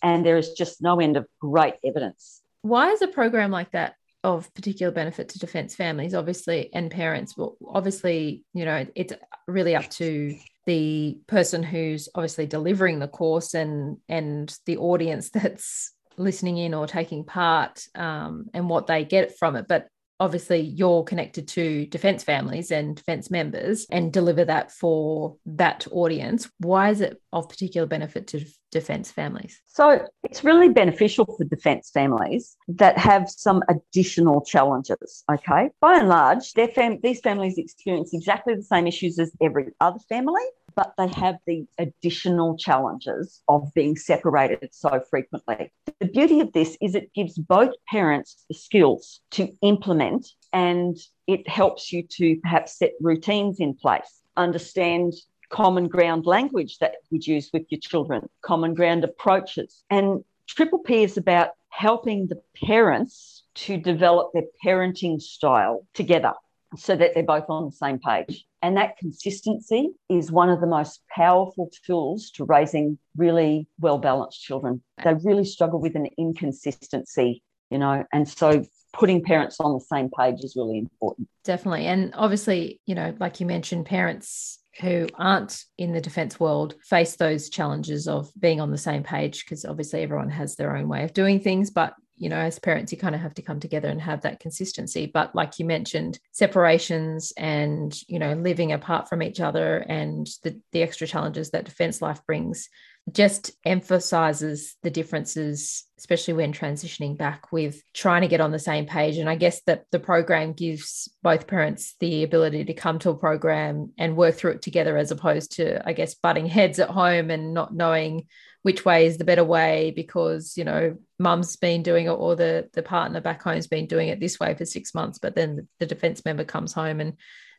And 0.03 0.25
there 0.25 0.39
is 0.39 0.53
just 0.53 0.81
no 0.81 0.99
end 0.99 1.19
of 1.19 1.27
great 1.41 1.75
evidence 1.85 2.41
why 2.63 2.91
is 2.91 3.03
a 3.03 3.09
program 3.09 3.51
like 3.51 3.71
that 3.73 3.95
of 4.23 4.53
particular 4.55 4.93
benefit 4.93 5.31
to 5.31 5.39
defense 5.39 5.75
families 5.75 6.15
obviously 6.15 6.69
and 6.75 6.91
parents 6.91 7.35
well 7.37 7.57
obviously 7.67 8.45
you 8.53 8.67
know 8.67 8.87
it's 8.95 9.15
really 9.49 9.75
up 9.75 9.89
to 9.89 10.37
the 10.67 11.19
person 11.27 11.63
who's 11.63 12.09
obviously 12.15 12.47
delivering 12.47 12.99
the 12.99 13.09
course 13.09 13.55
and 13.55 13.97
and 14.09 14.55
the 14.67 14.77
audience 14.77 15.31
that's 15.35 15.93
listening 16.21 16.59
in 16.59 16.75
or 16.75 16.87
taking 16.87 17.25
part 17.25 17.85
um, 17.95 18.47
and 18.55 18.69
what 18.69 18.87
they 18.87 19.05
get 19.05 19.39
from 19.39 19.57
it. 19.57 19.67
But 19.67 19.89
obviously 20.21 20.61
you're 20.61 21.03
connected 21.03 21.49
to 21.49 21.87
defence 21.87 22.23
families 22.23 22.71
and 22.71 22.95
defence 22.95 23.31
members 23.31 23.87
and 23.91 24.13
deliver 24.13 24.45
that 24.45 24.71
for 24.71 25.37
that 25.47 25.87
audience. 25.91 26.49
Why 26.59 26.91
is 26.91 27.01
it 27.01 27.21
of 27.33 27.49
particular 27.49 27.87
benefit 27.87 28.27
to 28.29 28.45
defence 28.71 29.11
families? 29.11 29.61
So 29.67 30.07
it's 30.23 30.45
really 30.45 30.69
beneficial 30.69 31.25
for 31.25 31.45
defence 31.45 31.91
families 31.93 32.57
that 32.69 32.99
have 32.99 33.29
some 33.31 33.63
additional 33.69 34.45
challenges. 34.45 35.25
Okay. 35.33 35.71
By 35.81 35.99
and 35.99 36.09
large, 36.09 36.53
fam- 36.53 37.01
these 37.03 37.21
families 37.21 37.57
experience 37.57 38.13
exactly 38.13 38.55
the 38.55 38.63
same 38.63 38.87
issues 38.87 39.19
as 39.19 39.33
every 39.41 39.69
other 39.81 39.99
family 40.09 40.43
but 40.75 40.95
they 40.97 41.09
have 41.09 41.37
the 41.47 41.67
additional 41.79 42.57
challenges 42.57 43.43
of 43.49 43.73
being 43.75 43.97
separated 43.97 44.69
so 44.73 45.01
frequently. 45.11 45.73
The 45.99 46.07
beauty 46.07 46.41
of 46.41 46.53
this 46.53 46.77
is 46.81 46.95
it 46.95 47.13
gives 47.15 47.39
both 47.39 47.73
parents 47.89 48.45
the 48.49 48.55
skills 48.55 49.21
to 49.33 49.49
implement 49.63 50.29
and 50.53 50.97
it 51.27 51.49
helps 51.49 51.93
you 51.93 52.03
to 52.03 52.37
perhaps 52.43 52.79
set 52.79 52.93
routines 53.01 53.61
in 53.61 53.75
place, 53.75 54.23
understand 54.37 55.15
common 55.49 55.89
ground 55.89 56.27
language 56.27 56.79
that 56.79 56.95
you'd 57.11 57.27
use 57.27 57.51
with 57.53 57.65
your 57.71 57.81
children, 57.81 58.29
common 58.43 58.75
ground 58.75 59.05
approaches. 59.05 59.83
And 59.91 60.25
Triple 60.47 60.79
P 60.81 61.03
is 61.03 61.17
about 61.17 61.51
helping 61.69 62.27
the 62.27 62.41
parents 62.65 63.45
to 63.55 63.77
develop 63.77 64.33
their 64.33 64.45
parenting 64.65 65.21
style 65.21 65.87
together 65.95 66.35
so 66.77 66.97
that 66.97 67.15
they're 67.15 67.23
both 67.23 67.47
on 67.49 67.67
the 67.67 67.73
same 67.73 67.99
page. 67.99 68.47
And 68.63 68.77
that 68.77 68.99
consistency 68.99 69.91
is 70.09 70.31
one 70.31 70.51
of 70.51 70.61
the 70.61 70.67
most 70.67 71.03
powerful 71.15 71.71
tools 71.85 72.31
to 72.33 72.45
raising 72.45 72.99
really 73.17 73.67
well 73.79 73.99
balanced 73.99 74.43
children. 74.43 74.83
They 75.03 75.15
really 75.15 75.45
struggle 75.45 75.81
with 75.81 75.97
an 75.97 76.09
inconsistency, 76.19 77.43
you 77.71 77.79
know, 77.79 78.05
and 78.13 78.29
so 78.29 78.65
putting 78.93 79.23
parents 79.23 79.59
on 79.61 79.73
the 79.73 79.81
same 79.81 80.11
page 80.17 80.41
is 80.43 80.57
really 80.57 80.79
important. 80.79 81.29
Definitely. 81.45 81.87
And 81.87 82.13
obviously, 82.15 82.81
you 82.87 82.95
know, 82.95 83.15
like 83.19 83.41
you 83.41 83.47
mentioned, 83.47 83.87
parents 83.87 84.59
who 84.81 85.09
aren't 85.15 85.65
in 85.79 85.93
the 85.93 86.01
defense 86.01 86.39
world 86.39 86.75
face 86.85 87.17
those 87.17 87.51
challenges 87.51 88.07
of 88.07 88.31
being 88.39 88.61
on 88.61 88.71
the 88.71 88.79
same 88.79 89.03
page 89.03 89.45
because 89.45 89.65
obviously 89.65 90.03
everyone 90.03 90.31
has 90.31 90.57
their 90.57 90.77
own 90.77 90.89
way 90.89 91.03
of 91.03 91.13
doing 91.13 91.41
things 91.41 91.71
but 91.71 91.95
you 92.21 92.29
know 92.29 92.37
as 92.37 92.59
parents 92.59 92.93
you 92.93 92.99
kind 92.99 93.15
of 93.15 93.21
have 93.21 93.35
to 93.35 93.43
come 93.43 93.59
together 93.59 93.89
and 93.89 94.01
have 94.01 94.21
that 94.21 94.41
consistency. 94.41 95.07
But 95.07 95.35
like 95.35 95.59
you 95.59 95.65
mentioned 95.65 96.21
separations 96.33 97.33
and 97.37 97.99
you 98.09 98.19
know 98.19 98.35
living 98.35 98.73
apart 98.73 99.09
from 99.09 99.23
each 99.23 99.41
other 99.41 99.79
and 99.79 100.29
the, 100.45 100.61
the 100.73 100.83
extra 100.83 101.07
challenges 101.07 101.51
that 101.51 101.65
defense 101.65 102.03
life 102.03 102.25
brings 102.27 102.69
just 103.11 103.53
emphasizes 103.65 104.77
the 104.83 104.91
differences 104.91 105.85
especially 105.99 106.35
when 106.35 106.53
transitioning 106.53 107.17
back 107.17 107.51
with 107.53 107.83
trying 107.93 108.23
to 108.23 108.29
get 108.29 108.41
on 108.41 108.53
the 108.53 108.59
same 108.59 108.85
page. 108.85 109.17
And 109.17 109.29
i 109.29 109.35
guess 109.35 109.63
that 109.63 109.87
the 109.91 109.99
program 109.99 110.53
gives 110.53 111.09
both 111.23 111.47
parents 111.47 111.97
the 112.01 112.23
ability 112.23 112.67
to 112.67 112.75
come 112.75 112.99
to 113.01 113.11
a 113.11 113.17
program 113.17 113.93
and 113.97 114.15
work 114.15 114.35
through 114.35 114.53
it 114.53 114.63
together 114.63 114.99
as 114.99 115.11
opposed 115.11 115.53
to 115.53 115.89
i 115.89 115.95
guess 115.95 116.15
butting 116.15 116.47
heads 116.47 116.79
at 116.79 116.91
home 116.91 117.31
and 117.31 117.55
not 117.55 117.75
knowing 117.75 118.27
which 118.63 118.85
way 118.85 119.07
is 119.07 119.17
the 119.17 119.25
better 119.25 119.45
way 119.45 119.93
because 119.95 120.57
you 120.57 120.65
know 120.65 120.97
mum's 121.19 121.57
been 121.57 121.83
doing 121.83 122.07
it 122.07 122.11
or 122.11 122.37
the 122.37 122.69
the 122.73 122.83
partner 122.83 123.21
back 123.21 123.43
home's 123.43 123.67
been 123.67 123.87
doing 123.87 124.09
it 124.09 124.21
this 124.21 124.39
way 124.39 124.55
for 124.55 124.65
six 124.65 124.95
months 124.95 125.19
but 125.19 125.35
then 125.35 125.69
the 125.79 125.87
defense 125.87 126.25
member 126.25 126.45
comes 126.45 126.73
home 126.73 127.01
and 127.01 127.15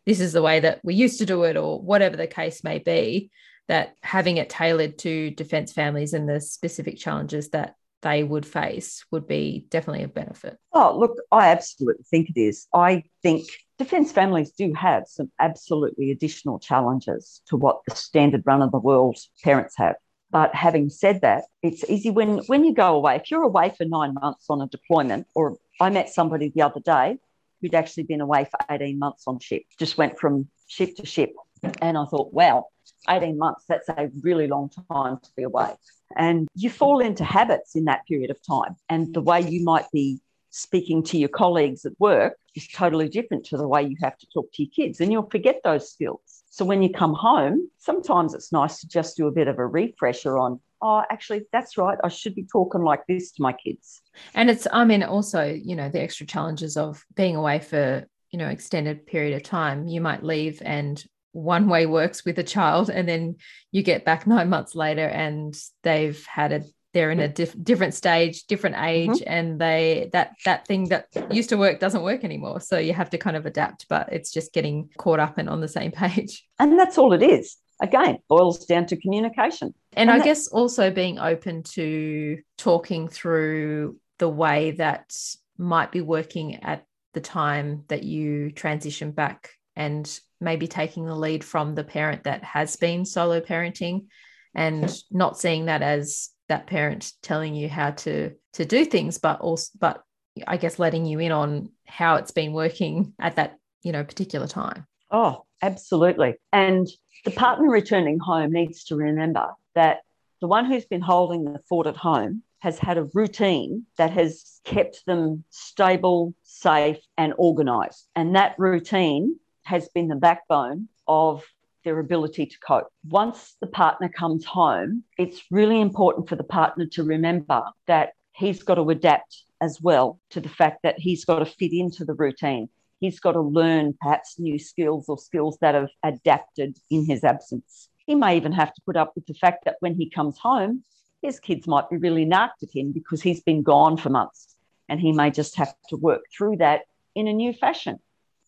this 0.05 0.19
is 0.19 0.33
the 0.33 0.41
way 0.41 0.59
that 0.59 0.79
we 0.83 0.93
used 0.93 1.19
to 1.19 1.25
do 1.25 1.43
it 1.43 1.57
or 1.57 1.79
whatever 1.81 2.17
the 2.17 2.27
case 2.27 2.63
may 2.63 2.79
be 2.79 3.29
that 3.67 3.95
having 4.01 4.37
it 4.37 4.49
tailored 4.49 4.97
to 4.97 5.31
defense 5.31 5.71
families 5.71 6.13
and 6.13 6.27
the 6.27 6.41
specific 6.41 6.97
challenges 6.97 7.49
that 7.49 7.75
they 8.01 8.23
would 8.23 8.45
face 8.45 9.05
would 9.11 9.27
be 9.27 9.65
definitely 9.69 10.03
a 10.03 10.07
benefit. 10.07 10.57
Oh, 10.73 10.97
look, 10.97 11.17
I 11.31 11.49
absolutely 11.49 12.03
think 12.09 12.29
it 12.29 12.39
is. 12.39 12.67
I 12.73 13.03
think 13.21 13.47
defence 13.77 14.11
families 14.11 14.51
do 14.51 14.73
have 14.73 15.03
some 15.07 15.31
absolutely 15.39 16.11
additional 16.11 16.59
challenges 16.59 17.41
to 17.47 17.57
what 17.57 17.81
the 17.87 17.95
standard 17.95 18.43
run 18.45 18.61
of 18.61 18.71
the 18.71 18.79
world 18.79 19.17
parents 19.43 19.75
have. 19.77 19.95
But 20.31 20.55
having 20.55 20.89
said 20.89 21.21
that, 21.21 21.43
it's 21.61 21.83
easy 21.89 22.09
when 22.09 22.39
when 22.47 22.63
you 22.63 22.73
go 22.73 22.95
away. 22.95 23.17
If 23.17 23.29
you're 23.29 23.43
away 23.43 23.73
for 23.77 23.85
nine 23.85 24.13
months 24.13 24.45
on 24.49 24.61
a 24.61 24.67
deployment, 24.67 25.27
or 25.35 25.57
I 25.79 25.89
met 25.89 26.09
somebody 26.09 26.49
the 26.49 26.61
other 26.61 26.79
day 26.79 27.17
who'd 27.61 27.75
actually 27.75 28.03
been 28.03 28.21
away 28.21 28.45
for 28.45 28.59
18 28.73 28.97
months 28.97 29.23
on 29.27 29.39
ship, 29.39 29.63
just 29.77 29.97
went 29.97 30.17
from 30.17 30.47
ship 30.67 30.95
to 30.95 31.05
ship. 31.05 31.33
And 31.81 31.97
I 31.97 32.05
thought, 32.05 32.33
wow, 32.33 32.67
18 33.07 33.37
months, 33.37 33.65
that's 33.67 33.87
a 33.89 34.09
really 34.21 34.47
long 34.47 34.71
time 34.91 35.19
to 35.21 35.29
be 35.35 35.43
away. 35.43 35.75
And 36.15 36.47
you 36.55 36.69
fall 36.69 36.99
into 36.99 37.23
habits 37.23 37.75
in 37.75 37.85
that 37.85 38.05
period 38.07 38.31
of 38.31 38.37
time. 38.41 38.75
And 38.89 39.13
the 39.13 39.21
way 39.21 39.41
you 39.41 39.63
might 39.63 39.85
be 39.91 40.19
speaking 40.51 41.01
to 41.01 41.17
your 41.17 41.29
colleagues 41.29 41.85
at 41.85 41.99
work 41.99 42.37
is 42.55 42.67
totally 42.67 43.09
different 43.09 43.45
to 43.45 43.57
the 43.57 43.67
way 43.67 43.81
you 43.81 43.95
have 44.01 44.17
to 44.17 44.27
talk 44.33 44.51
to 44.53 44.63
your 44.63 44.71
kids, 44.75 45.01
and 45.01 45.11
you'll 45.11 45.29
forget 45.29 45.61
those 45.63 45.91
skills. 45.91 46.43
So 46.49 46.65
when 46.65 46.83
you 46.83 46.89
come 46.89 47.13
home, 47.13 47.69
sometimes 47.79 48.33
it's 48.33 48.51
nice 48.51 48.81
to 48.81 48.87
just 48.87 49.17
do 49.17 49.27
a 49.27 49.31
bit 49.31 49.47
of 49.47 49.57
a 49.57 49.65
refresher 49.65 50.37
on, 50.37 50.59
oh, 50.81 51.03
actually, 51.09 51.43
that's 51.53 51.77
right. 51.77 51.97
I 52.03 52.09
should 52.09 52.35
be 52.35 52.43
talking 52.43 52.83
like 52.83 53.07
this 53.07 53.31
to 53.31 53.41
my 53.41 53.53
kids. 53.53 54.01
And 54.33 54.49
it's, 54.49 54.67
I 54.71 54.83
mean, 54.83 55.01
also, 55.01 55.45
you 55.45 55.77
know, 55.77 55.89
the 55.89 56.01
extra 56.01 56.25
challenges 56.25 56.75
of 56.75 57.03
being 57.15 57.37
away 57.37 57.59
for, 57.59 58.05
you 58.31 58.39
know, 58.39 58.47
extended 58.47 59.05
period 59.05 59.35
of 59.35 59.43
time. 59.43 59.87
You 59.87 60.01
might 60.01 60.23
leave 60.23 60.61
and 60.63 61.01
one 61.31 61.69
way 61.69 61.85
works 61.85 62.25
with 62.25 62.37
a 62.39 62.43
child 62.43 62.89
and 62.89 63.07
then 63.07 63.37
you 63.71 63.83
get 63.83 64.03
back 64.03 64.27
nine 64.27 64.49
months 64.49 64.75
later 64.75 65.07
and 65.07 65.55
they've 65.83 66.25
had 66.25 66.51
a 66.51 66.63
they're 66.93 67.11
in 67.11 67.19
a 67.19 67.27
diff- 67.27 67.55
different 67.63 67.93
stage 67.93 68.43
different 68.45 68.75
age 68.77 69.09
mm-hmm. 69.09 69.23
and 69.27 69.59
they 69.59 70.09
that 70.13 70.33
that 70.45 70.67
thing 70.67 70.89
that 70.89 71.07
used 71.31 71.49
to 71.49 71.57
work 71.57 71.79
doesn't 71.79 72.03
work 72.03 72.23
anymore. 72.23 72.59
So 72.59 72.77
you 72.77 72.93
have 72.93 73.09
to 73.11 73.17
kind 73.17 73.37
of 73.37 73.45
adapt 73.45 73.87
but 73.89 74.11
it's 74.11 74.31
just 74.31 74.53
getting 74.53 74.89
caught 74.97 75.19
up 75.19 75.37
and 75.37 75.49
on 75.49 75.61
the 75.61 75.67
same 75.67 75.91
page. 76.03 76.47
And 76.59 76.77
that's 76.77 76.97
all 76.97 77.13
it 77.13 77.23
is. 77.23 77.57
Again 77.81 78.19
boils 78.29 78.65
down 78.65 78.85
to 78.87 78.97
communication. 78.97 79.73
And, 79.93 80.09
and 80.09 80.21
i 80.21 80.23
guess 80.23 80.47
also 80.47 80.91
being 80.91 81.19
open 81.19 81.63
to 81.63 82.39
talking 82.57 83.07
through 83.07 83.97
the 84.19 84.29
way 84.29 84.71
that 84.71 85.13
might 85.57 85.91
be 85.91 86.01
working 86.01 86.63
at 86.63 86.85
the 87.13 87.21
time 87.21 87.83
that 87.87 88.03
you 88.03 88.51
transition 88.51 89.11
back 89.11 89.51
and 89.75 90.19
maybe 90.39 90.67
taking 90.67 91.05
the 91.05 91.15
lead 91.15 91.43
from 91.43 91.75
the 91.75 91.83
parent 91.83 92.23
that 92.23 92.43
has 92.43 92.75
been 92.75 93.05
solo 93.05 93.39
parenting 93.39 94.05
and 94.53 94.93
not 95.11 95.39
seeing 95.39 95.65
that 95.65 95.81
as 95.81 96.29
that 96.51 96.67
parent 96.67 97.13
telling 97.21 97.55
you 97.55 97.67
how 97.67 97.91
to 97.91 98.31
to 98.53 98.65
do 98.65 98.85
things 98.85 99.17
but 99.17 99.39
also 99.41 99.69
but 99.79 100.03
i 100.47 100.57
guess 100.57 100.77
letting 100.77 101.05
you 101.05 101.19
in 101.19 101.31
on 101.31 101.69
how 101.85 102.15
it's 102.15 102.31
been 102.31 102.53
working 102.53 103.13
at 103.19 103.35
that 103.35 103.57
you 103.83 103.91
know 103.91 104.03
particular 104.03 104.47
time. 104.47 104.85
Oh 105.09 105.45
absolutely. 105.61 106.35
And 106.51 106.87
the 107.25 107.31
partner 107.31 107.69
returning 107.69 108.19
home 108.19 108.51
needs 108.51 108.85
to 108.85 108.95
remember 108.95 109.49
that 109.75 109.99
the 110.39 110.47
one 110.47 110.65
who's 110.65 110.85
been 110.85 111.01
holding 111.01 111.45
the 111.45 111.59
fort 111.69 111.87
at 111.87 111.97
home 111.97 112.43
has 112.59 112.79
had 112.79 112.97
a 112.97 113.07
routine 113.13 113.85
that 113.97 114.11
has 114.11 114.59
kept 114.63 115.05
them 115.05 115.43
stable 115.49 116.33
safe 116.43 116.97
and 117.17 117.33
organized. 117.37 118.07
And 118.15 118.35
that 118.35 118.55
routine 118.57 119.39
has 119.63 119.89
been 119.89 120.07
the 120.07 120.15
backbone 120.15 120.87
of 121.07 121.43
their 121.83 121.99
ability 121.99 122.45
to 122.45 122.59
cope. 122.59 122.87
Once 123.07 123.55
the 123.61 123.67
partner 123.67 124.09
comes 124.09 124.45
home, 124.45 125.03
it's 125.17 125.43
really 125.51 125.81
important 125.81 126.29
for 126.29 126.35
the 126.35 126.43
partner 126.43 126.85
to 126.85 127.03
remember 127.03 127.63
that 127.87 128.13
he's 128.33 128.63
got 128.63 128.75
to 128.75 128.89
adapt 128.89 129.43
as 129.61 129.79
well 129.81 130.19
to 130.31 130.39
the 130.39 130.49
fact 130.49 130.83
that 130.83 130.99
he's 130.99 131.25
got 131.25 131.39
to 131.39 131.45
fit 131.45 131.71
into 131.73 132.05
the 132.05 132.13
routine. 132.13 132.69
He's 132.99 133.19
got 133.19 133.33
to 133.33 133.41
learn 133.41 133.95
perhaps 133.99 134.39
new 134.39 134.59
skills 134.59 135.09
or 135.09 135.17
skills 135.17 135.57
that 135.61 135.75
have 135.75 135.89
adapted 136.03 136.77
in 136.89 137.05
his 137.05 137.23
absence. 137.23 137.89
He 138.05 138.15
may 138.15 138.37
even 138.37 138.51
have 138.51 138.73
to 138.73 138.81
put 138.85 138.97
up 138.97 139.13
with 139.15 139.25
the 139.25 139.33
fact 139.33 139.65
that 139.65 139.77
when 139.79 139.95
he 139.95 140.09
comes 140.09 140.37
home, 140.37 140.83
his 141.21 141.39
kids 141.39 141.67
might 141.67 141.89
be 141.89 141.97
really 141.97 142.25
narked 142.25 142.63
at 142.63 142.75
him 142.75 142.91
because 142.91 143.21
he's 143.21 143.41
been 143.41 143.61
gone 143.61 143.97
for 143.97 144.09
months 144.09 144.55
and 144.89 144.99
he 144.99 145.11
may 145.11 145.31
just 145.31 145.55
have 145.55 145.73
to 145.89 145.97
work 145.97 146.21
through 146.35 146.57
that 146.57 146.81
in 147.15 147.27
a 147.27 147.33
new 147.33 147.53
fashion. 147.53 147.99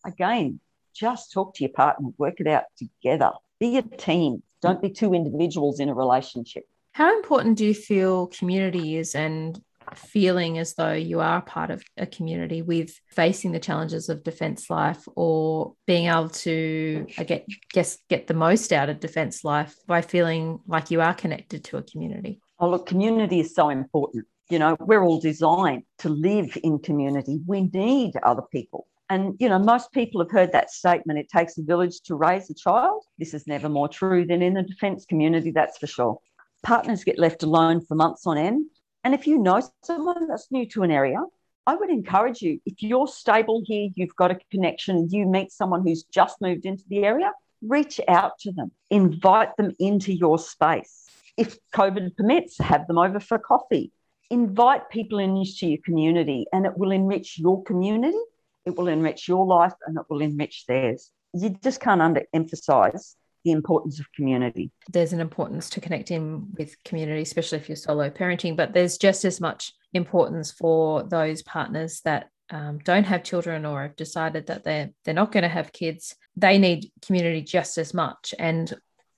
Again, 0.06 0.60
just 0.94 1.32
talk 1.32 1.56
to 1.56 1.64
your 1.64 1.74
partner, 1.74 2.10
work 2.18 2.40
it 2.40 2.48
out 2.48 2.66
together. 2.78 3.32
Be 3.60 3.78
a 3.78 3.82
team. 3.82 4.44
Don't 4.62 4.82
be 4.82 4.90
two 4.90 5.14
individuals 5.14 5.80
in 5.80 5.90
a 5.90 5.94
relationship. 5.94 6.64
How 6.94 7.16
important 7.16 7.58
do 7.58 7.66
you 7.66 7.74
feel 7.74 8.28
community 8.28 8.98
is 8.98 9.16
and 9.16 9.60
feeling 9.96 10.58
as 10.58 10.76
though 10.76 10.94
you 10.94 11.20
are 11.20 11.42
part 11.42 11.72
of 11.72 11.84
a 11.98 12.06
community 12.06 12.62
with 12.62 13.00
facing 13.10 13.52
the 13.52 13.60
challenges 13.60 14.10
of 14.10 14.24
defense 14.24 14.70
life 14.70 15.08
or 15.16 15.74
being 15.86 16.08
able 16.08 16.30
to 16.30 17.06
I 17.18 17.24
get, 17.24 17.46
guess 17.72 17.98
get 18.10 18.28
the 18.28 18.34
most 18.34 18.72
out 18.72 18.90
of 18.90 19.00
defense 19.00 19.44
life 19.44 19.76
by 19.88 20.02
feeling 20.02 20.60
like 20.68 20.92
you 20.92 21.02
are 21.02 21.14
connected 21.14 21.64
to 21.66 21.78
a 21.78 21.84
community? 21.84 22.42
Oh 22.60 22.70
look, 22.70 22.86
community 22.86 23.40
is 23.40 23.54
so 23.54 23.70
important. 23.70 24.26
You 24.50 24.60
know, 24.60 24.78
we're 24.80 25.04
all 25.04 25.20
designed 25.20 25.84
to 26.00 26.10
live 26.10 26.58
in 26.64 26.80
community. 26.80 27.40
We 27.46 27.64
need 27.64 28.14
other 28.24 28.44
people. 28.52 28.88
And, 29.10 29.36
you 29.40 29.50
know, 29.50 29.60
most 29.60 29.92
people 29.92 30.22
have 30.22 30.32
heard 30.32 30.52
that 30.54 30.72
statement 30.72 31.20
it 31.20 31.30
takes 31.30 31.58
a 31.58 31.64
village 31.64 32.02
to 32.04 32.16
raise 32.16 32.50
a 32.50 32.54
child. 32.54 33.04
This 33.20 33.34
is 33.34 33.46
never 33.48 33.70
more 33.70 33.88
true 33.88 34.26
than 34.26 34.42
in 34.42 34.54
the 34.54 34.64
defence 34.64 35.06
community, 35.06 35.52
that's 35.52 35.78
for 35.78 35.88
sure. 35.88 36.20
Partners 36.64 37.04
get 37.04 37.20
left 37.20 37.44
alone 37.44 37.82
for 37.86 37.96
months 37.96 38.26
on 38.26 38.38
end. 38.38 38.66
And 39.04 39.14
if 39.14 39.28
you 39.28 39.38
know 39.38 39.62
someone 39.84 40.28
that's 40.28 40.52
new 40.52 40.66
to 40.70 40.84
an 40.84 40.92
area, 40.92 41.20
I 41.68 41.76
would 41.76 41.90
encourage 41.90 42.42
you, 42.42 42.60
if 42.66 42.82
you're 42.82 43.08
stable 43.08 43.62
here, 43.66 43.90
you've 43.96 44.16
got 44.16 44.32
a 44.32 44.40
connection, 44.52 45.10
you 45.10 45.26
meet 45.26 45.52
someone 45.52 45.82
who's 45.86 46.04
just 46.04 46.42
moved 46.42 46.66
into 46.66 46.84
the 46.88 47.04
area, 47.06 47.32
reach 47.62 48.02
out 48.08 48.38
to 48.40 48.52
them, 48.52 48.72
invite 48.90 49.56
them 49.58 49.72
into 49.80 50.14
your 50.14 50.38
space. 50.40 51.06
If 51.38 51.58
COVID 51.74 52.16
permits, 52.16 52.58
have 52.60 52.88
them 52.88 52.98
over 52.98 53.20
for 53.20 53.38
coffee. 53.40 53.92
Invite 54.30 54.90
people 54.90 55.20
into 55.20 55.68
your 55.68 55.80
community, 55.86 56.46
and 56.52 56.66
it 56.66 56.78
will 56.78 56.92
enrich 56.92 57.38
your 57.38 57.64
community, 57.64 58.18
it 58.66 58.76
will 58.76 58.88
enrich 58.88 59.28
your 59.28 59.46
life, 59.46 59.74
and 59.86 59.98
it 59.98 60.06
will 60.10 60.22
enrich 60.22 60.66
theirs. 60.68 61.12
You 61.34 61.50
just 61.64 61.80
can't 61.80 62.02
underemphasize 62.02 63.16
the 63.44 63.52
importance 63.52 64.00
of 64.00 64.12
community. 64.14 64.72
There's 64.90 65.14
an 65.14 65.20
importance 65.20 65.70
to 65.72 65.82
connecting 65.82 66.48
with 66.58 66.82
community, 66.84 67.22
especially 67.22 67.58
if 67.58 67.68
you're 67.68 67.76
solo 67.76 68.10
parenting, 68.10 68.56
but 68.56 68.74
there's 68.74 68.98
just 68.98 69.26
as 69.26 69.42
much 69.42 69.74
importance 69.94 70.52
for 70.52 71.04
those 71.04 71.44
partners 71.44 72.02
that 72.06 72.30
um, 72.50 72.80
don't 72.80 73.06
have 73.06 73.24
children 73.24 73.66
or 73.66 73.82
have 73.82 73.96
decided 73.96 74.48
that 74.48 74.64
they're 74.64 74.92
they're 75.04 75.14
not 75.14 75.32
going 75.32 75.44
to 75.44 75.50
have 75.50 75.74
kids. 75.74 76.16
They 76.36 76.58
need 76.58 76.92
community 77.06 77.42
just 77.42 77.78
as 77.78 77.94
much, 77.94 78.34
and 78.38 78.74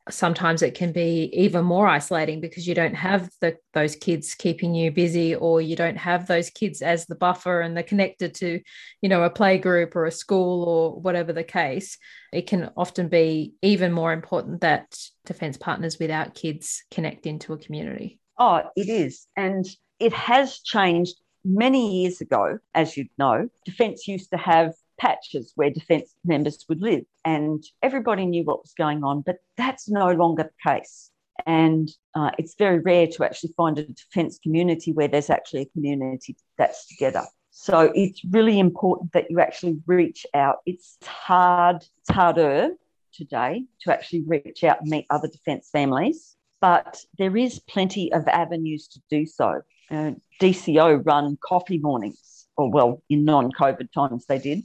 sometimes 0.09 0.61
it 0.61 0.75
can 0.75 0.91
be 0.91 1.31
even 1.33 1.65
more 1.65 1.87
isolating 1.87 2.39
because 2.39 2.67
you 2.67 2.75
don't 2.75 2.93
have 2.93 3.29
the, 3.41 3.57
those 3.73 3.95
kids 3.95 4.35
keeping 4.35 4.75
you 4.75 4.91
busy 4.91 5.33
or 5.33 5.61
you 5.61 5.75
don't 5.75 5.97
have 5.97 6.27
those 6.27 6.49
kids 6.51 6.81
as 6.81 7.05
the 7.05 7.15
buffer 7.15 7.61
and 7.61 7.75
they're 7.75 7.83
connected 7.83 8.35
to 8.35 8.61
you 9.01 9.09
know 9.09 9.23
a 9.23 9.29
play 9.29 9.57
group 9.57 9.95
or 9.95 10.05
a 10.05 10.11
school 10.11 10.63
or 10.63 10.99
whatever 10.99 11.33
the 11.33 11.43
case. 11.43 11.97
It 12.31 12.47
can 12.47 12.69
often 12.77 13.07
be 13.07 13.53
even 13.61 13.91
more 13.91 14.13
important 14.13 14.61
that 14.61 14.95
defence 15.25 15.57
partners 15.57 15.97
without 15.99 16.35
kids 16.35 16.83
connect 16.91 17.25
into 17.25 17.53
a 17.53 17.57
community. 17.57 18.19
Oh 18.37 18.61
it 18.75 18.89
is. 18.89 19.27
And 19.35 19.65
it 19.99 20.13
has 20.13 20.59
changed. 20.59 21.19
Many 21.47 22.01
years 22.01 22.21
ago 22.21 22.57
as 22.73 22.97
you 22.97 23.05
know 23.19 23.49
defence 23.65 24.07
used 24.07 24.31
to 24.31 24.37
have 24.37 24.73
patches 24.97 25.51
where 25.55 25.69
defence 25.69 26.13
members 26.23 26.65
would 26.69 26.81
live. 26.81 27.03
And 27.23 27.63
everybody 27.81 28.25
knew 28.25 28.43
what 28.43 28.61
was 28.61 28.73
going 28.77 29.03
on, 29.03 29.21
but 29.21 29.37
that's 29.57 29.89
no 29.89 30.11
longer 30.11 30.43
the 30.43 30.71
case. 30.71 31.11
And 31.45 31.89
uh, 32.13 32.31
it's 32.37 32.55
very 32.55 32.79
rare 32.79 33.07
to 33.07 33.25
actually 33.25 33.53
find 33.57 33.77
a 33.77 33.83
defence 33.83 34.39
community 34.39 34.93
where 34.93 35.07
there's 35.07 35.29
actually 35.29 35.63
a 35.63 35.65
community 35.65 36.37
that's 36.57 36.87
together. 36.87 37.23
So 37.51 37.91
it's 37.95 38.21
really 38.31 38.59
important 38.59 39.13
that 39.13 39.31
you 39.31 39.39
actually 39.39 39.79
reach 39.87 40.25
out. 40.33 40.57
It's 40.65 40.97
hard, 41.05 41.77
it's 41.77 42.09
harder 42.09 42.71
today 43.13 43.65
to 43.81 43.93
actually 43.93 44.23
reach 44.27 44.63
out 44.63 44.81
and 44.81 44.89
meet 44.89 45.05
other 45.09 45.27
defence 45.27 45.69
families, 45.71 46.35
but 46.61 47.03
there 47.17 47.35
is 47.37 47.59
plenty 47.59 48.11
of 48.11 48.27
avenues 48.27 48.87
to 48.89 49.01
do 49.09 49.25
so. 49.25 49.61
Uh, 49.89 50.11
DCO 50.41 51.05
run 51.05 51.37
coffee 51.41 51.77
mornings, 51.77 52.47
or 52.57 52.71
well, 52.71 53.03
in 53.09 53.23
non 53.23 53.51
COVID 53.51 53.91
times 53.91 54.25
they 54.25 54.39
did. 54.39 54.63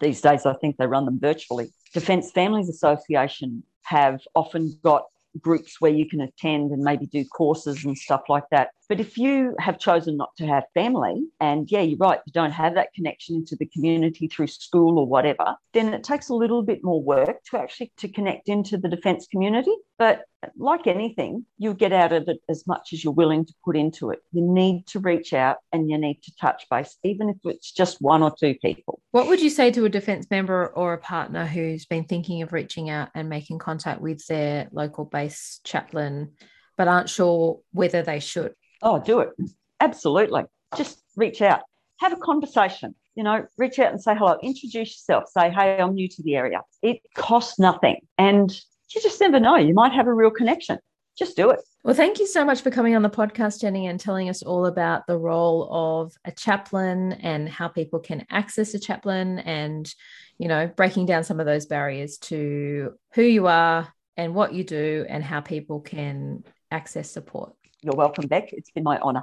These 0.00 0.20
days, 0.20 0.46
I 0.46 0.54
think 0.54 0.76
they 0.76 0.86
run 0.86 1.04
them 1.04 1.18
virtually. 1.20 1.72
Defence 1.92 2.30
Families 2.30 2.68
Association 2.68 3.62
have 3.82 4.20
often 4.34 4.78
got 4.84 5.04
groups 5.40 5.80
where 5.80 5.92
you 5.92 6.08
can 6.08 6.20
attend 6.20 6.72
and 6.72 6.82
maybe 6.82 7.06
do 7.06 7.24
courses 7.24 7.84
and 7.84 7.96
stuff 7.96 8.22
like 8.28 8.44
that. 8.50 8.70
But 8.88 9.00
if 9.00 9.16
you 9.16 9.54
have 9.58 9.78
chosen 9.78 10.16
not 10.16 10.30
to 10.38 10.46
have 10.46 10.64
family, 10.74 11.24
and 11.38 11.70
yeah, 11.70 11.82
you're 11.82 11.98
right, 11.98 12.20
you 12.26 12.32
don't 12.32 12.50
have 12.50 12.74
that 12.74 12.92
connection 12.94 13.36
into 13.36 13.56
the 13.56 13.66
community 13.66 14.26
through 14.26 14.48
school 14.48 14.98
or 14.98 15.06
whatever, 15.06 15.54
then 15.72 15.94
it 15.94 16.02
takes 16.02 16.28
a 16.28 16.34
little 16.34 16.62
bit 16.62 16.82
more 16.82 17.02
work 17.02 17.42
to 17.50 17.58
actually 17.58 17.92
to 17.98 18.08
connect 18.08 18.48
into 18.48 18.76
the 18.76 18.88
defence 18.88 19.26
community. 19.30 19.74
But 19.98 20.22
like 20.56 20.86
anything, 20.86 21.44
you'll 21.58 21.74
get 21.74 21.92
out 21.92 22.12
of 22.12 22.28
it 22.28 22.38
as 22.48 22.66
much 22.66 22.92
as 22.92 23.04
you're 23.04 23.12
willing 23.12 23.44
to 23.44 23.54
put 23.64 23.76
into 23.76 24.10
it. 24.10 24.20
You 24.32 24.42
need 24.42 24.86
to 24.88 24.98
reach 24.98 25.32
out 25.32 25.58
and 25.72 25.90
you 25.90 25.98
need 25.98 26.22
to 26.22 26.36
touch 26.36 26.66
base, 26.70 26.96
even 27.04 27.28
if 27.28 27.36
it's 27.44 27.70
just 27.70 28.00
one 28.00 28.22
or 28.22 28.34
two 28.38 28.54
people. 28.62 29.00
What 29.10 29.26
would 29.28 29.40
you 29.40 29.50
say 29.50 29.70
to 29.72 29.84
a 29.84 29.88
defence 29.88 30.26
member 30.30 30.68
or 30.68 30.94
a 30.94 30.98
partner 30.98 31.46
who's 31.46 31.86
been 31.86 32.04
thinking 32.04 32.42
of 32.42 32.52
reaching 32.52 32.90
out 32.90 33.10
and 33.14 33.28
making 33.28 33.58
contact 33.58 34.00
with 34.00 34.26
their 34.26 34.68
local 34.72 35.04
base 35.04 35.60
chaplain, 35.64 36.32
but 36.76 36.88
aren't 36.88 37.10
sure 37.10 37.60
whether 37.72 38.02
they 38.02 38.20
should? 38.20 38.54
Oh, 38.82 38.98
do 38.98 39.20
it. 39.20 39.30
Absolutely. 39.80 40.44
Just 40.76 41.02
reach 41.16 41.42
out, 41.42 41.60
have 41.98 42.12
a 42.12 42.16
conversation. 42.16 42.94
You 43.16 43.24
know, 43.24 43.44
reach 43.58 43.78
out 43.78 43.90
and 43.90 44.00
say 44.00 44.14
hello, 44.14 44.38
introduce 44.42 44.90
yourself, 44.90 45.24
say, 45.28 45.50
hey, 45.50 45.78
I'm 45.78 45.94
new 45.94 46.08
to 46.08 46.22
the 46.22 46.36
area. 46.36 46.60
It 46.80 47.00
costs 47.14 47.58
nothing. 47.58 47.96
And 48.16 48.50
you 48.94 49.02
just 49.02 49.20
never 49.20 49.40
know. 49.40 49.56
You 49.56 49.74
might 49.74 49.92
have 49.92 50.06
a 50.06 50.14
real 50.14 50.30
connection. 50.30 50.78
Just 51.18 51.36
do 51.36 51.50
it. 51.50 51.60
Well, 51.84 51.94
thank 51.94 52.18
you 52.18 52.26
so 52.26 52.44
much 52.44 52.62
for 52.62 52.70
coming 52.70 52.94
on 52.94 53.02
the 53.02 53.10
podcast, 53.10 53.60
Jenny, 53.60 53.86
and 53.86 53.98
telling 53.98 54.28
us 54.28 54.42
all 54.42 54.66
about 54.66 55.06
the 55.06 55.18
role 55.18 55.68
of 55.70 56.14
a 56.24 56.32
chaplain 56.32 57.12
and 57.12 57.48
how 57.48 57.68
people 57.68 58.00
can 58.00 58.26
access 58.30 58.74
a 58.74 58.78
chaplain 58.78 59.38
and, 59.40 59.92
you 60.38 60.48
know, 60.48 60.66
breaking 60.66 61.06
down 61.06 61.24
some 61.24 61.40
of 61.40 61.46
those 61.46 61.66
barriers 61.66 62.18
to 62.18 62.94
who 63.14 63.22
you 63.22 63.46
are 63.48 63.92
and 64.16 64.34
what 64.34 64.54
you 64.54 64.64
do 64.64 65.04
and 65.08 65.24
how 65.24 65.40
people 65.40 65.80
can 65.80 66.44
access 66.70 67.10
support. 67.10 67.54
You're 67.82 67.96
welcome, 67.96 68.26
Beck. 68.28 68.52
It's 68.52 68.70
been 68.70 68.84
my 68.84 68.98
honour. 68.98 69.22